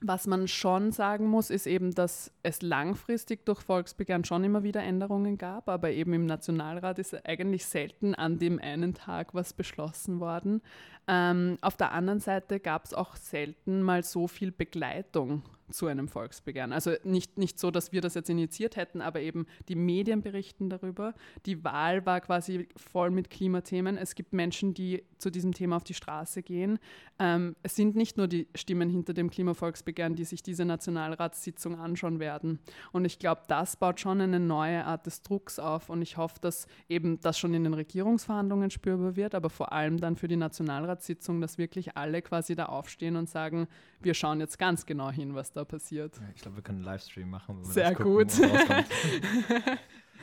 [0.00, 4.80] Was man schon sagen muss, ist eben, dass es langfristig durch Volksbegehren schon immer wieder
[4.80, 10.20] Änderungen gab, aber eben im Nationalrat ist eigentlich selten an dem einen Tag was beschlossen
[10.20, 10.62] worden.
[11.08, 16.08] Ähm, auf der anderen Seite gab es auch selten mal so viel Begleitung zu einem
[16.08, 16.72] Volksbegehren.
[16.72, 20.70] Also nicht, nicht so, dass wir das jetzt initiiert hätten, aber eben die Medien berichten
[20.70, 21.14] darüber.
[21.46, 23.96] Die Wahl war quasi voll mit Klimathemen.
[23.96, 26.78] Es gibt Menschen, die zu diesem Thema auf die Straße gehen.
[27.18, 32.20] Ähm, es sind nicht nur die Stimmen hinter dem Klimavolksbegehren, die sich diese Nationalratssitzung anschauen
[32.20, 32.58] werden.
[32.92, 35.90] Und ich glaube, das baut schon eine neue Art des Drucks auf.
[35.90, 39.98] Und ich hoffe, dass eben das schon in den Regierungsverhandlungen spürbar wird, aber vor allem
[39.98, 43.68] dann für die Nationalratssitzung, dass wirklich alle quasi da aufstehen und sagen,
[44.00, 46.16] wir schauen jetzt ganz genau hin, was da passiert.
[46.16, 47.64] Ja, ich glaube, wir können einen Livestream machen.
[47.64, 48.32] Sehr gut.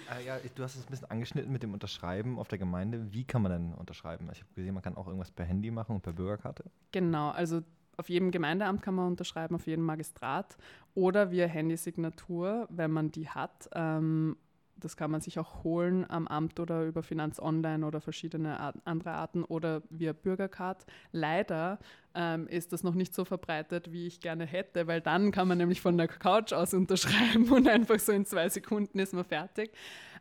[0.09, 3.11] Äh, ja, du hast es ein bisschen angeschnitten mit dem Unterschreiben auf der Gemeinde.
[3.11, 4.29] Wie kann man denn unterschreiben?
[4.31, 6.65] Ich habe gesehen, man kann auch irgendwas per Handy machen und per Bürgerkarte.
[6.91, 7.61] Genau, also
[7.97, 10.57] auf jedem Gemeindeamt kann man unterschreiben, auf jedem Magistrat
[10.93, 13.69] oder via Handysignatur, wenn man die hat.
[13.73, 14.37] Ähm,
[14.77, 18.75] das kann man sich auch holen am Amt oder über Finanz Online oder verschiedene Art,
[18.85, 20.85] andere Arten oder via Bürgercard.
[21.11, 21.79] Leider
[22.13, 25.57] ähm, ist das noch nicht so verbreitet, wie ich gerne hätte, weil dann kann man
[25.57, 29.71] nämlich von der Couch aus unterschreiben und einfach so in zwei Sekunden ist man fertig.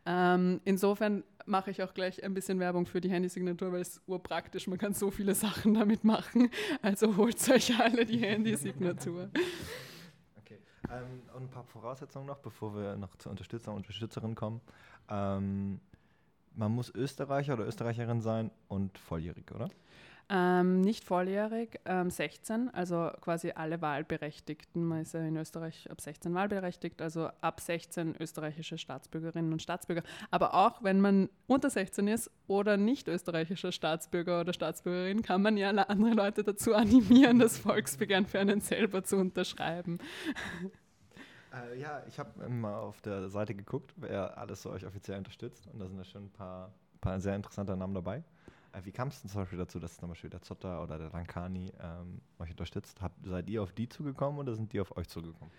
[0.06, 4.66] Ähm, insofern mache ich auch gleich ein bisschen Werbung für die Handysignatur, weil es urpraktisch,
[4.66, 6.50] man kann so viele Sachen damit machen.
[6.82, 9.30] Also holt euch alle die Handysignatur.
[10.94, 14.60] Ähm, und ein paar Voraussetzungen noch, bevor wir noch zur Unterstützer und Unterstützerin kommen.
[15.08, 15.80] Ähm,
[16.54, 19.68] man muss Österreicher oder Österreicherin sein und volljährig, oder?
[20.30, 24.82] Ähm, nicht volljährig, ähm, 16, also quasi alle Wahlberechtigten.
[24.82, 30.02] Man ist ja in Österreich ab 16 wahlberechtigt, also ab 16 österreichische Staatsbürgerinnen und Staatsbürger.
[30.30, 35.58] Aber auch wenn man unter 16 ist oder nicht österreichischer Staatsbürger oder Staatsbürgerin, kann man
[35.58, 39.98] ja andere Leute dazu animieren, das Volksbegehren für einen selber zu unterschreiben.
[41.54, 45.66] Äh, ja, ich habe mal auf der Seite geguckt, wer alles so euch offiziell unterstützt.
[45.72, 48.24] Und da sind ja schon ein paar, paar sehr interessante Namen dabei.
[48.72, 51.10] Äh, wie kam es denn zum Beispiel dazu, dass zum Beispiel der Zotter oder der
[51.10, 53.00] Lankani ähm, euch unterstützt?
[53.00, 55.52] Habt, seid ihr auf die zugekommen oder sind die auf euch zugekommen?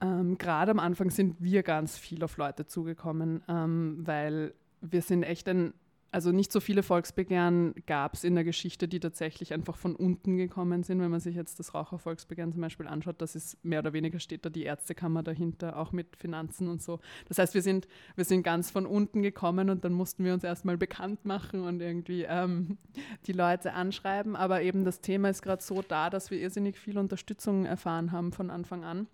[0.00, 5.22] Ähm, Gerade am Anfang sind wir ganz viel auf Leute zugekommen, ähm, weil wir sind
[5.22, 5.74] echt ein
[6.12, 10.36] also nicht so viele Volksbegehren gab es in der Geschichte, die tatsächlich einfach von unten
[10.36, 11.00] gekommen sind.
[11.00, 14.44] Wenn man sich jetzt das Rauchervolksbegehren zum Beispiel anschaut, das ist mehr oder weniger steht
[14.44, 17.00] da die Ärztekammer dahinter, auch mit Finanzen und so.
[17.28, 20.44] Das heißt, wir sind, wir sind ganz von unten gekommen und dann mussten wir uns
[20.44, 22.76] erstmal bekannt machen und irgendwie ähm,
[23.26, 24.36] die Leute anschreiben.
[24.36, 28.32] Aber eben das Thema ist gerade so da, dass wir irrsinnig viel Unterstützung erfahren haben
[28.32, 29.06] von Anfang an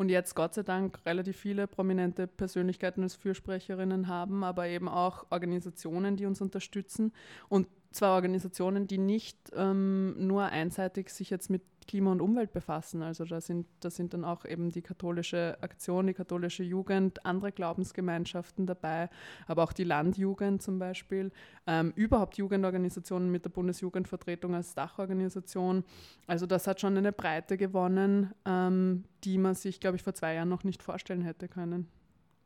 [0.00, 5.26] und jetzt Gott sei Dank relativ viele prominente Persönlichkeiten als Fürsprecherinnen haben, aber eben auch
[5.28, 7.12] Organisationen, die uns unterstützen.
[7.50, 13.02] Und zwar Organisationen, die nicht ähm, nur einseitig sich jetzt mit Klima und Umwelt befassen.
[13.02, 17.50] Also da sind, da sind dann auch eben die katholische Aktion, die katholische Jugend, andere
[17.50, 19.10] Glaubensgemeinschaften dabei,
[19.48, 21.32] aber auch die Landjugend zum Beispiel,
[21.66, 25.82] ähm, überhaupt Jugendorganisationen mit der Bundesjugendvertretung als Dachorganisation.
[26.28, 30.34] Also das hat schon eine Breite gewonnen, ähm, die man sich, glaube ich, vor zwei
[30.34, 31.88] Jahren noch nicht vorstellen hätte können.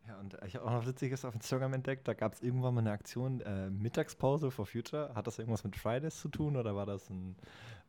[0.07, 2.07] Ja, und ich habe auch noch Witziges auf Instagram entdeckt.
[2.07, 5.15] Da gab es irgendwann mal eine Aktion, äh, Mittagspause for Future.
[5.15, 7.37] Hat das irgendwas mit Fridays zu tun oder war das ein,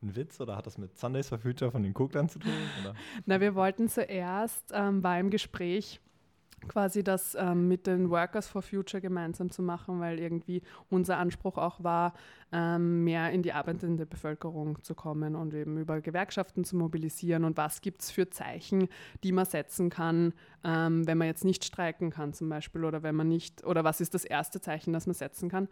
[0.02, 2.52] ein Witz oder hat das mit Sundays for Future von den Koglern zu tun?
[2.80, 2.94] Oder?
[3.26, 6.00] Na, wir wollten zuerst, ähm, im Gespräch,
[6.68, 11.58] quasi das ähm, mit den Workers for Future gemeinsam zu machen, weil irgendwie unser Anspruch
[11.58, 12.14] auch war,
[12.52, 17.56] ähm, mehr in die arbeitende Bevölkerung zu kommen und eben über Gewerkschaften zu mobilisieren und
[17.56, 18.88] was gibt es für Zeichen,
[19.22, 20.32] die man setzen kann,
[20.64, 24.00] ähm, wenn man jetzt nicht streiken kann zum Beispiel oder wenn man nicht, oder was
[24.00, 25.68] ist das erste Zeichen, das man setzen kann.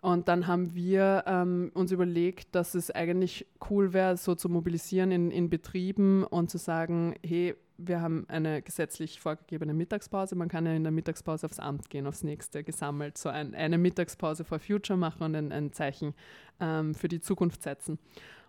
[0.00, 5.10] Und dann haben wir ähm, uns überlegt, dass es eigentlich cool wäre, so zu mobilisieren
[5.10, 10.36] in, in Betrieben und zu sagen, hey, wir haben eine gesetzlich vorgegebene Mittagspause.
[10.36, 13.78] Man kann ja in der Mittagspause aufs Amt gehen, aufs nächste gesammelt, so ein, eine
[13.78, 16.14] Mittagspause for Future machen und ein, ein Zeichen
[16.60, 17.98] ähm, für die Zukunft setzen.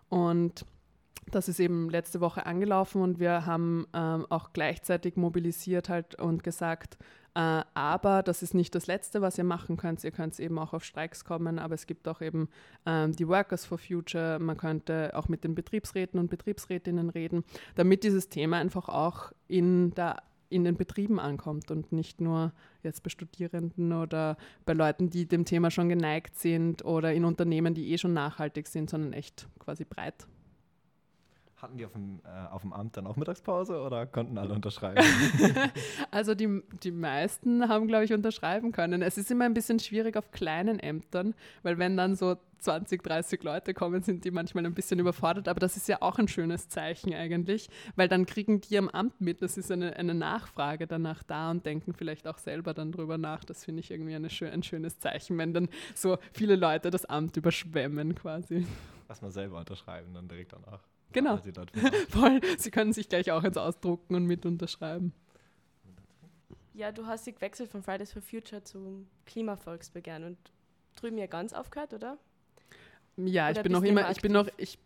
[0.08, 0.64] Und
[1.30, 6.44] das ist eben letzte Woche angelaufen und wir haben ähm, auch gleichzeitig mobilisiert halt und
[6.44, 6.98] gesagt,
[7.34, 10.02] äh, aber das ist nicht das Letzte, was ihr machen könnt.
[10.04, 12.48] Ihr könnt eben auch auf Streiks kommen, aber es gibt auch eben
[12.86, 14.38] ähm, die Workers for Future.
[14.38, 19.92] Man könnte auch mit den Betriebsräten und Betriebsrätinnen reden, damit dieses Thema einfach auch in
[19.94, 22.52] der in den Betrieben ankommt und nicht nur
[22.84, 27.74] jetzt bei Studierenden oder bei Leuten, die dem Thema schon geneigt sind oder in Unternehmen,
[27.74, 30.28] die eh schon nachhaltig sind, sondern echt quasi breit.
[31.56, 35.02] Hatten die auf dem, äh, auf dem Amt dann auch Mittagspause oder konnten alle unterschreiben?
[36.10, 39.00] also die, die meisten haben, glaube ich, unterschreiben können.
[39.00, 43.42] Es ist immer ein bisschen schwierig auf kleinen Ämtern, weil wenn dann so 20, 30
[43.42, 45.48] Leute kommen, sind die manchmal ein bisschen überfordert.
[45.48, 49.20] Aber das ist ja auch ein schönes Zeichen eigentlich, weil dann kriegen die am Amt
[49.20, 49.40] mit.
[49.40, 53.44] Das ist eine, eine Nachfrage danach da und denken vielleicht auch selber dann drüber nach.
[53.44, 57.36] Das finde ich irgendwie eine, ein schönes Zeichen, wenn dann so viele Leute das Amt
[57.36, 58.66] überschwemmen quasi.
[59.08, 60.80] Was man selber unterschreiben dann direkt danach.
[61.12, 61.38] Genau.
[62.08, 62.40] Voll.
[62.58, 65.12] Sie können sich gleich auch ins Ausdrucken und mit unterschreiben.
[66.74, 70.38] Ja, du hast dich gewechselt von Fridays for Future zum Klimavolksbegehren und
[70.94, 72.18] drüben ja ganz aufgehört, oder?
[73.16, 74.78] Ja, ich bin noch immer, ich bin noch, ich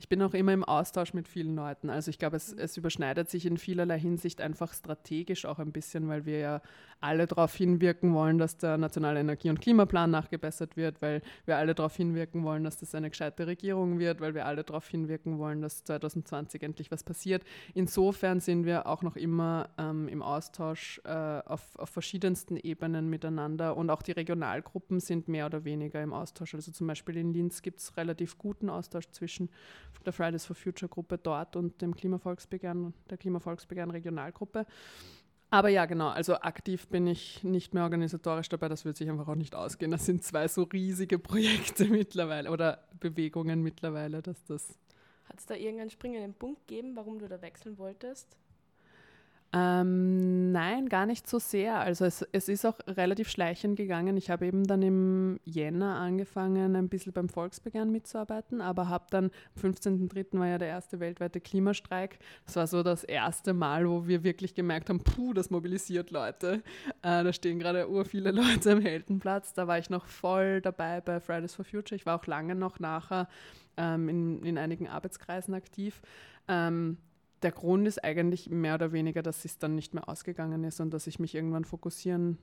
[0.00, 1.90] ich bin auch immer im Austausch mit vielen Leuten.
[1.90, 6.08] Also ich glaube, es, es, überschneidet sich in vielerlei Hinsicht einfach strategisch auch ein bisschen,
[6.08, 6.62] weil wir ja
[7.00, 11.74] alle darauf hinwirken wollen, dass der nationale Energie- und Klimaplan nachgebessert wird, weil wir alle
[11.74, 15.60] darauf hinwirken wollen, dass das eine gescheite Regierung wird, weil wir alle darauf hinwirken wollen,
[15.60, 17.42] dass 2020 endlich was passiert.
[17.74, 23.76] Insofern sind wir auch noch immer ähm, im Austausch äh, auf, auf verschiedensten Ebenen miteinander
[23.76, 26.54] und auch die Regionalgruppen sind mehr oder weniger im Austausch.
[26.54, 29.49] Also zum Beispiel in Linz gibt es relativ guten Austausch zwischen
[30.04, 34.66] der Fridays for Future Gruppe dort und dem Klimavolksbegehren, der Klimavolksbegehren Regionalgruppe.
[35.50, 39.26] Aber ja, genau, also aktiv bin ich nicht mehr organisatorisch dabei, das wird sich einfach
[39.26, 39.90] auch nicht ausgehen.
[39.90, 44.78] Das sind zwei so riesige Projekte mittlerweile oder Bewegungen mittlerweile, dass das.
[45.24, 48.36] Hat es da irgendeinen springenden Punkt gegeben, warum du da wechseln wolltest?
[49.52, 51.80] Ähm, nein, gar nicht so sehr.
[51.80, 54.16] Also es, es ist auch relativ schleichend gegangen.
[54.16, 59.32] Ich habe eben dann im Jänner angefangen, ein bisschen beim Volksbegehren mitzuarbeiten, aber habe dann,
[59.56, 60.38] am 15.03.
[60.38, 62.20] war ja der erste weltweite Klimastreik.
[62.46, 66.62] Das war so das erste Mal, wo wir wirklich gemerkt haben, puh, das mobilisiert Leute.
[67.02, 69.52] Äh, da stehen gerade ur viele Leute am Heldenplatz.
[69.52, 71.96] Da war ich noch voll dabei bei Fridays for Future.
[71.96, 73.26] Ich war auch lange noch nachher
[73.76, 76.02] ähm, in, in einigen Arbeitskreisen aktiv.
[76.46, 76.98] Ähm,
[77.42, 80.90] der Grund ist eigentlich mehr oder weniger, dass es dann nicht mehr ausgegangen ist und
[80.92, 82.38] dass ich mich irgendwann fokussieren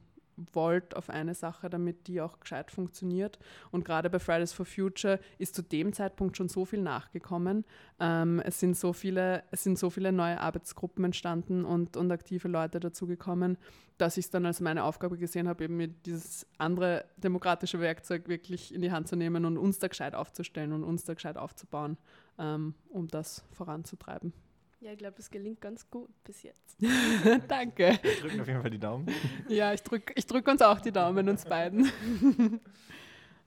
[0.53, 3.39] wollte auf eine Sache, damit die auch gescheit funktioniert.
[3.71, 7.65] Und gerade bei Fridays for Future ist zu dem Zeitpunkt schon so viel nachgekommen.
[7.99, 12.47] Ähm, es, sind so viele, es sind so viele neue Arbeitsgruppen entstanden und, und aktive
[12.47, 13.57] Leute dazugekommen,
[13.97, 18.73] dass ich es dann als meine Aufgabe gesehen habe, eben dieses andere demokratische Werkzeug wirklich
[18.73, 21.97] in die Hand zu nehmen und uns da gescheit aufzustellen und uns da gescheit aufzubauen,
[22.37, 24.33] ähm, um das voranzutreiben.
[24.79, 26.77] Ja, ich glaube, es gelingt ganz gut bis jetzt.
[27.47, 27.99] Danke.
[28.01, 29.07] Wir drücken auf jeden Fall die Daumen.
[29.49, 31.85] Ja, ich drücke ich drück uns auch die Daumen, uns beiden.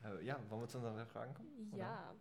[0.03, 1.73] Äh, ja, wollen wir zu unseren Fragen kommen?
[1.77, 2.14] Ja.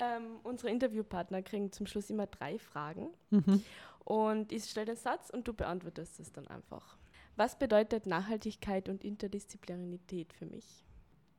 [0.00, 3.08] Ähm, unsere Interviewpartner kriegen zum Schluss immer drei Fragen.
[3.30, 3.62] Mhm.
[4.04, 6.96] Und ich stelle den Satz und du beantwortest es dann einfach.
[7.36, 10.84] Was bedeutet Nachhaltigkeit und Interdisziplinarität für mich?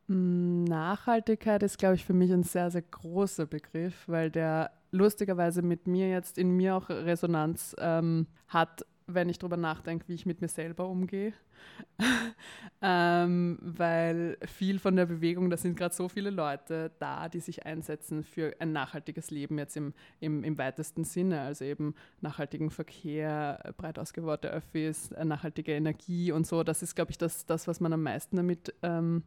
[0.07, 5.61] Mm, Nachhaltigkeit ist, glaube ich, für mich ein sehr, sehr großer Begriff, weil der lustigerweise
[5.61, 10.25] mit mir jetzt in mir auch Resonanz ähm, hat, wenn ich darüber nachdenke, wie ich
[10.25, 11.33] mit mir selber umgehe.
[12.81, 17.65] ähm, weil viel von der Bewegung, da sind gerade so viele Leute da, die sich
[17.65, 23.73] einsetzen für ein nachhaltiges Leben jetzt im, im, im weitesten Sinne, also eben nachhaltigen Verkehr,
[23.77, 26.63] breit ausgebaute Öffis, nachhaltige Energie und so.
[26.63, 29.23] Das ist, glaube ich, das, das, was man am meisten damit ähm,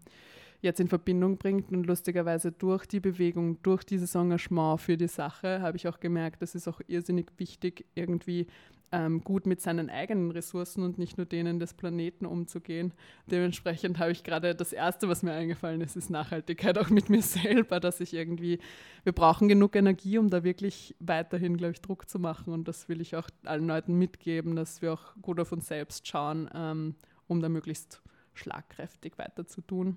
[0.63, 1.71] jetzt in Verbindung bringt.
[1.71, 6.41] Und lustigerweise durch die Bewegung, durch dieses Engagement für die Sache, habe ich auch gemerkt,
[6.41, 8.47] das ist auch irrsinnig wichtig, irgendwie
[8.93, 12.93] ähm, gut mit seinen eigenen Ressourcen und nicht nur denen des Planeten umzugehen.
[13.27, 17.23] Dementsprechend habe ich gerade das Erste, was mir eingefallen ist, ist Nachhaltigkeit auch mit mir
[17.23, 18.59] selber, dass ich irgendwie,
[19.03, 22.53] wir brauchen genug Energie, um da wirklich weiterhin, glaube ich, Druck zu machen.
[22.53, 26.07] Und das will ich auch allen Leuten mitgeben, dass wir auch gut auf uns selbst
[26.07, 26.95] schauen, ähm,
[27.27, 28.03] um da möglichst
[28.35, 29.97] schlagkräftig weiter zu tun.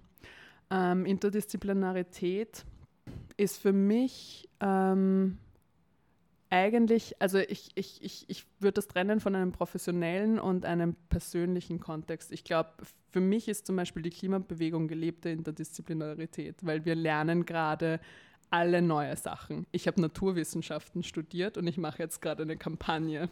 [0.70, 2.66] Ähm, Interdisziplinarität
[3.38, 5.38] ist für mich ähm,
[6.50, 11.80] eigentlich, also ich, ich, ich, ich würde das trennen von einem professionellen und einem persönlichen
[11.80, 12.32] Kontext.
[12.32, 12.72] Ich glaube,
[13.10, 18.00] für mich ist zum Beispiel die Klimabewegung gelebte Interdisziplinarität, weil wir lernen gerade
[18.56, 19.68] alle neue Sachen.
[19.74, 23.28] Ich habe Naturwissenschaften studiert und ich mache jetzt gerade eine Kampagne.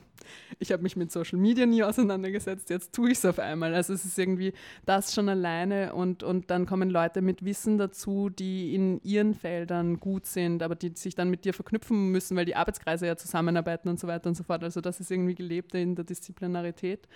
[0.59, 3.73] Ich habe mich mit Social Media nie auseinandergesetzt, jetzt tue ich es auf einmal.
[3.73, 4.51] Also es ist irgendwie
[4.85, 10.01] das schon alleine und, und dann kommen Leute mit Wissen dazu, die in ihren Feldern
[10.01, 13.87] gut sind, aber die sich dann mit dir verknüpfen müssen, weil die Arbeitskreise ja zusammenarbeiten
[13.87, 14.61] und so weiter und so fort.
[14.61, 17.07] Also das ist irgendwie gelebte Interdisziplinarität.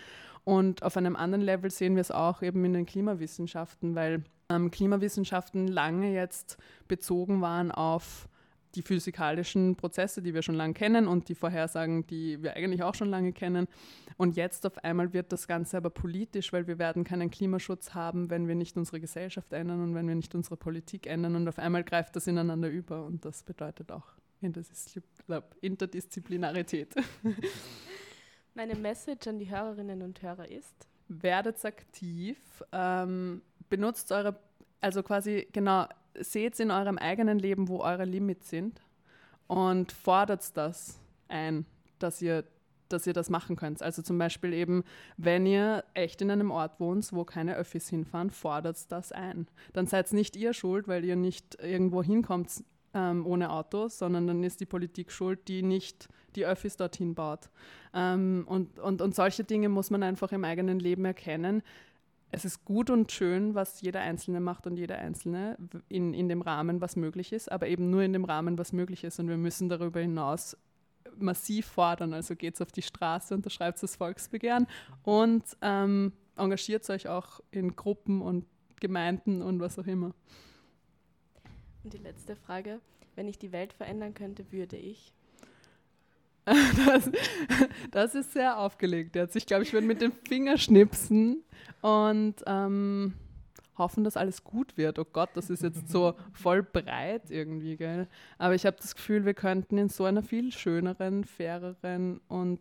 [0.45, 4.71] Und auf einem anderen Level sehen wir es auch eben in den Klimawissenschaften, weil ähm,
[4.71, 6.57] Klimawissenschaften lange jetzt
[6.87, 8.27] bezogen waren auf
[8.75, 12.95] die physikalischen Prozesse, die wir schon lange kennen und die Vorhersagen, die wir eigentlich auch
[12.95, 13.67] schon lange kennen.
[14.17, 18.29] Und jetzt auf einmal wird das Ganze aber politisch, weil wir werden keinen Klimaschutz haben,
[18.29, 21.35] wenn wir nicht unsere Gesellschaft ändern und wenn wir nicht unsere Politik ändern.
[21.35, 24.05] Und auf einmal greift das ineinander über und das bedeutet auch
[25.61, 26.93] Interdisziplinarität.
[28.53, 30.87] Meine Message an die Hörerinnen und Hörer ist?
[31.07, 32.37] Werdet aktiv,
[32.71, 34.39] ähm, benutzt eure,
[34.81, 35.85] also quasi genau,
[36.19, 38.81] seht in eurem eigenen Leben, wo eure Limits sind
[39.47, 41.65] und fordert das ein,
[41.99, 42.43] dass ihr
[42.89, 43.81] dass ihr das machen könnt.
[43.81, 44.83] Also zum Beispiel eben,
[45.17, 49.47] wenn ihr echt in einem Ort wohnt, wo keine Öffis hinfahren, fordert das ein.
[49.73, 52.63] Dann seid nicht ihr schuld, weil ihr nicht irgendwo hinkommt
[52.93, 57.49] ähm, ohne Auto, sondern dann ist die Politik schuld, die nicht die Öffis dorthin baut.
[57.93, 61.63] Ähm, und, und, und solche Dinge muss man einfach im eigenen Leben erkennen.
[62.29, 65.57] Es ist gut und schön, was jeder Einzelne macht und jeder Einzelne
[65.87, 69.03] in, in dem Rahmen, was möglich ist, aber eben nur in dem Rahmen, was möglich
[69.05, 69.19] ist.
[69.19, 70.57] Und wir müssen darüber hinaus
[71.17, 72.13] massiv fordern.
[72.13, 74.67] Also geht es auf die Straße, unterschreibt das Volksbegehren
[75.03, 78.45] und ähm, engagiert euch auch in Gruppen und
[78.79, 80.13] Gemeinden und was auch immer.
[81.83, 82.79] Und die letzte Frage,
[83.15, 85.13] wenn ich die Welt verändern könnte, würde ich?
[86.47, 87.11] Das,
[87.91, 89.35] das ist sehr aufgelegt jetzt.
[89.35, 91.43] Ich glaube, ich würde mit dem Finger schnipsen
[91.81, 93.13] und ähm,
[93.77, 94.97] hoffen, dass alles gut wird.
[94.97, 98.07] Oh Gott, das ist jetzt so voll breit irgendwie, gell?
[98.37, 102.59] Aber ich habe das Gefühl, wir könnten in so einer viel schöneren, faireren und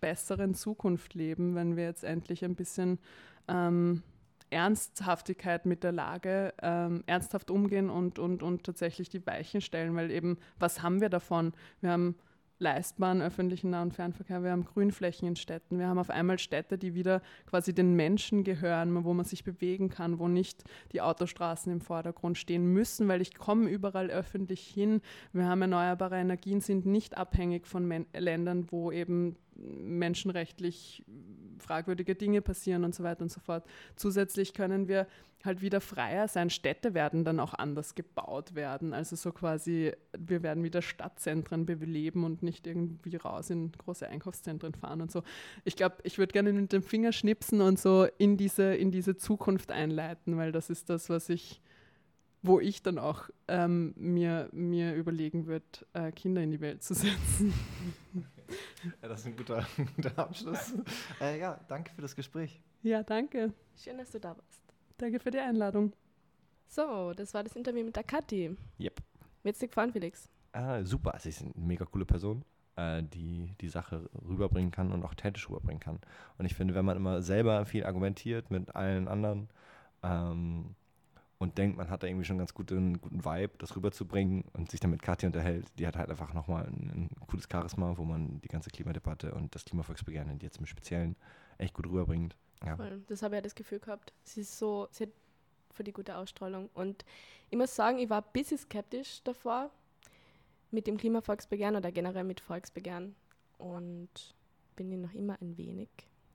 [0.00, 2.98] besseren Zukunft leben, wenn wir jetzt endlich ein bisschen
[3.46, 4.02] ähm,
[4.50, 10.10] Ernsthaftigkeit mit der Lage ähm, ernsthaft umgehen und, und, und tatsächlich die Weichen stellen, weil
[10.10, 11.52] eben, was haben wir davon?
[11.80, 12.16] Wir haben
[12.62, 16.78] leistbaren öffentlichen Nah- und Fernverkehr, wir haben Grünflächen in Städten, wir haben auf einmal Städte,
[16.78, 21.70] die wieder quasi den Menschen gehören, wo man sich bewegen kann, wo nicht die Autostraßen
[21.70, 25.02] im Vordergrund stehen müssen, weil ich komme überall öffentlich hin.
[25.32, 31.04] Wir haben erneuerbare Energien, sind nicht abhängig von Men Ländern, wo eben menschenrechtlich
[31.58, 33.64] fragwürdige Dinge passieren und so weiter und so fort.
[33.96, 35.06] Zusätzlich können wir
[35.44, 36.50] halt wieder freier sein.
[36.50, 38.92] Städte werden dann auch anders gebaut werden.
[38.92, 44.74] Also so quasi, wir werden wieder Stadtzentren beleben und nicht irgendwie raus in große Einkaufszentren
[44.74, 45.22] fahren und so.
[45.64, 49.16] Ich glaube, ich würde gerne mit dem Finger schnipsen und so in diese, in diese
[49.16, 51.60] Zukunft einleiten, weil das ist das, was ich,
[52.42, 56.94] wo ich dann auch ähm, mir, mir überlegen würde, äh, Kinder in die Welt zu
[56.94, 57.52] setzen.
[59.00, 60.74] Ja, das ist ein guter, guter Abschluss.
[61.20, 62.60] Äh, ja, danke für das Gespräch.
[62.82, 63.52] Ja, danke.
[63.76, 64.62] Schön, dass du da warst.
[64.98, 65.92] Danke für die Einladung.
[66.68, 68.56] So, das war das Interview mit der Kathi.
[68.80, 69.00] Yep.
[69.42, 70.30] Wird's dir gefallen, Felix?
[70.52, 72.44] Ah, super, sie ist eine mega coole Person,
[72.76, 76.00] äh, die die Sache rüberbringen kann und auch authentisch rüberbringen kann.
[76.38, 79.48] Und ich finde, wenn man immer selber viel argumentiert mit allen anderen
[80.02, 80.74] ähm,
[81.42, 84.78] und denkt, man hat da irgendwie schon ganz guten, guten Vibe, das rüberzubringen und sich
[84.78, 88.40] dann mit Kathi unterhält, die hat halt einfach nochmal ein, ein cooles Charisma, wo man
[88.42, 91.16] die ganze Klimadebatte und das Klimavolksbegehren jetzt im Speziellen
[91.58, 92.36] echt gut rüberbringt.
[92.64, 92.76] Ja.
[92.76, 93.02] Voll.
[93.08, 94.12] Das habe ich ja das Gefühl gehabt.
[94.22, 95.10] Sie ist so, sie hat
[95.72, 96.70] für die gute Ausstrahlung.
[96.74, 97.04] Und
[97.50, 99.70] ich muss sagen, ich war ein bisschen skeptisch davor
[100.70, 103.16] mit dem Klimavolksbegehren oder generell mit Volksbegehren.
[103.58, 104.36] Und
[104.76, 105.88] bin ich noch immer ein wenig.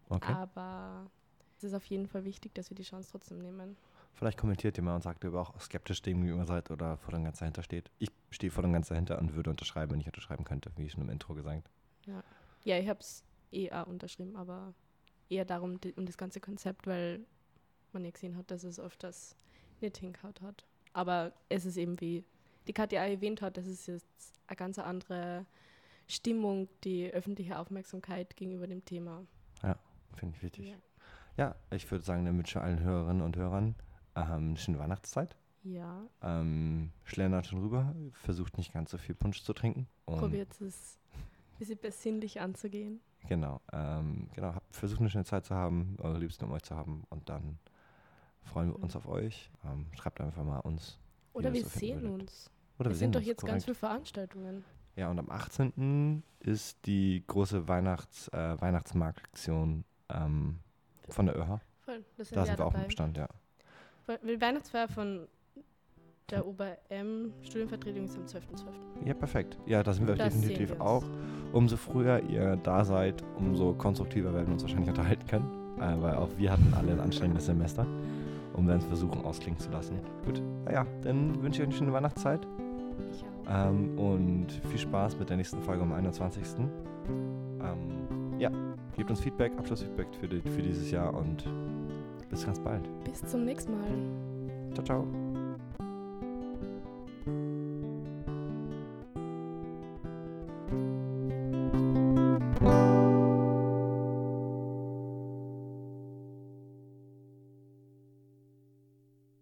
[0.09, 0.33] Okay.
[0.33, 1.09] Aber
[1.57, 3.77] es ist auf jeden Fall wichtig, dass wir die Chance trotzdem nehmen.
[4.17, 7.11] Vielleicht kommentiert ihr mal und sagt, ob ihr auch skeptisch dem gegenüber seid oder vor
[7.11, 7.91] dem Ganzen dahinter steht.
[7.99, 11.03] Ich stehe vor dem Ganzen dahinter und würde unterschreiben, wenn ich unterschreiben könnte, wie schon
[11.03, 11.69] im Intro gesagt.
[12.07, 12.23] Ja,
[12.63, 14.73] ja ich habe es eh auch unterschrieben, aber
[15.29, 17.19] eher darum, um das ganze Konzept, weil
[17.93, 19.35] man ja gesehen hat, dass es öfters
[19.81, 20.65] nicht hingehaut hat.
[20.93, 22.23] Aber es ist eben wie
[22.67, 25.45] die Katja erwähnt hat, das ist jetzt eine ganz andere
[26.07, 29.27] Stimmung, die öffentliche Aufmerksamkeit gegenüber dem Thema.
[29.61, 29.77] Ja,
[30.15, 30.69] finde ich wichtig.
[30.69, 30.75] Ja.
[31.37, 31.55] ja.
[31.69, 33.75] ich würde sagen, dann wünsche allen Hörerinnen und Hörern
[34.17, 35.35] ähm, schöne Weihnachtszeit.
[35.63, 36.01] Ja.
[36.21, 39.87] Ähm, schlendert schon rüber, versucht nicht ganz so viel Punsch zu trinken.
[40.05, 43.01] Probiert es ein bisschen besinnlich anzugehen.
[43.27, 44.53] Genau, ähm, genau.
[44.53, 47.59] Hab, versucht eine schöne Zeit zu haben, eure Liebsten um euch zu haben und dann
[48.43, 49.51] freuen wir uns auf euch.
[49.65, 50.97] Ähm, schreibt einfach mal uns.
[51.33, 52.21] Oder wir sehen würdet.
[52.21, 52.51] uns.
[52.79, 53.53] Oder wir, wir sind doch jetzt korrekt.
[53.53, 54.63] ganz viele Veranstaltungen.
[54.95, 56.23] Ja, und am 18.
[56.39, 60.59] ist die große Weihnachts, äh, Weihnachtsmarktaktion ähm,
[61.09, 61.59] von der ÖH.
[61.81, 63.27] Voll, das da sind wir auch im Stand, ja.
[64.07, 65.27] Die Weihnachtsfeier von
[66.29, 69.05] der OBM Studienvertretung ist am 12.12.
[69.05, 69.57] Ja, perfekt.
[69.65, 71.03] Ja, da sind wir Das definitiv wir auch.
[71.53, 75.67] Umso früher ihr da seid, umso konstruktiver werden wir uns wahrscheinlich unterhalten können.
[75.77, 77.85] Äh, weil auch wir hatten alle ein anstrengendes Semester,
[78.53, 79.99] um dann versuchen ausklingen zu lassen.
[80.25, 82.47] Gut, naja, dann wünsche ich euch eine schöne Weihnachtszeit.
[83.11, 83.69] Ich auch.
[83.69, 86.43] Ähm, und viel Spaß mit der nächsten Folge am 21.
[86.59, 88.51] Ähm, ja,
[88.95, 91.45] gebt uns Feedback, Abschlussfeedback für, die, für dieses Jahr und
[92.29, 92.87] bis ganz bald.
[93.03, 94.73] Bis zum nächsten Mal.
[94.73, 95.26] Ciao, ciao.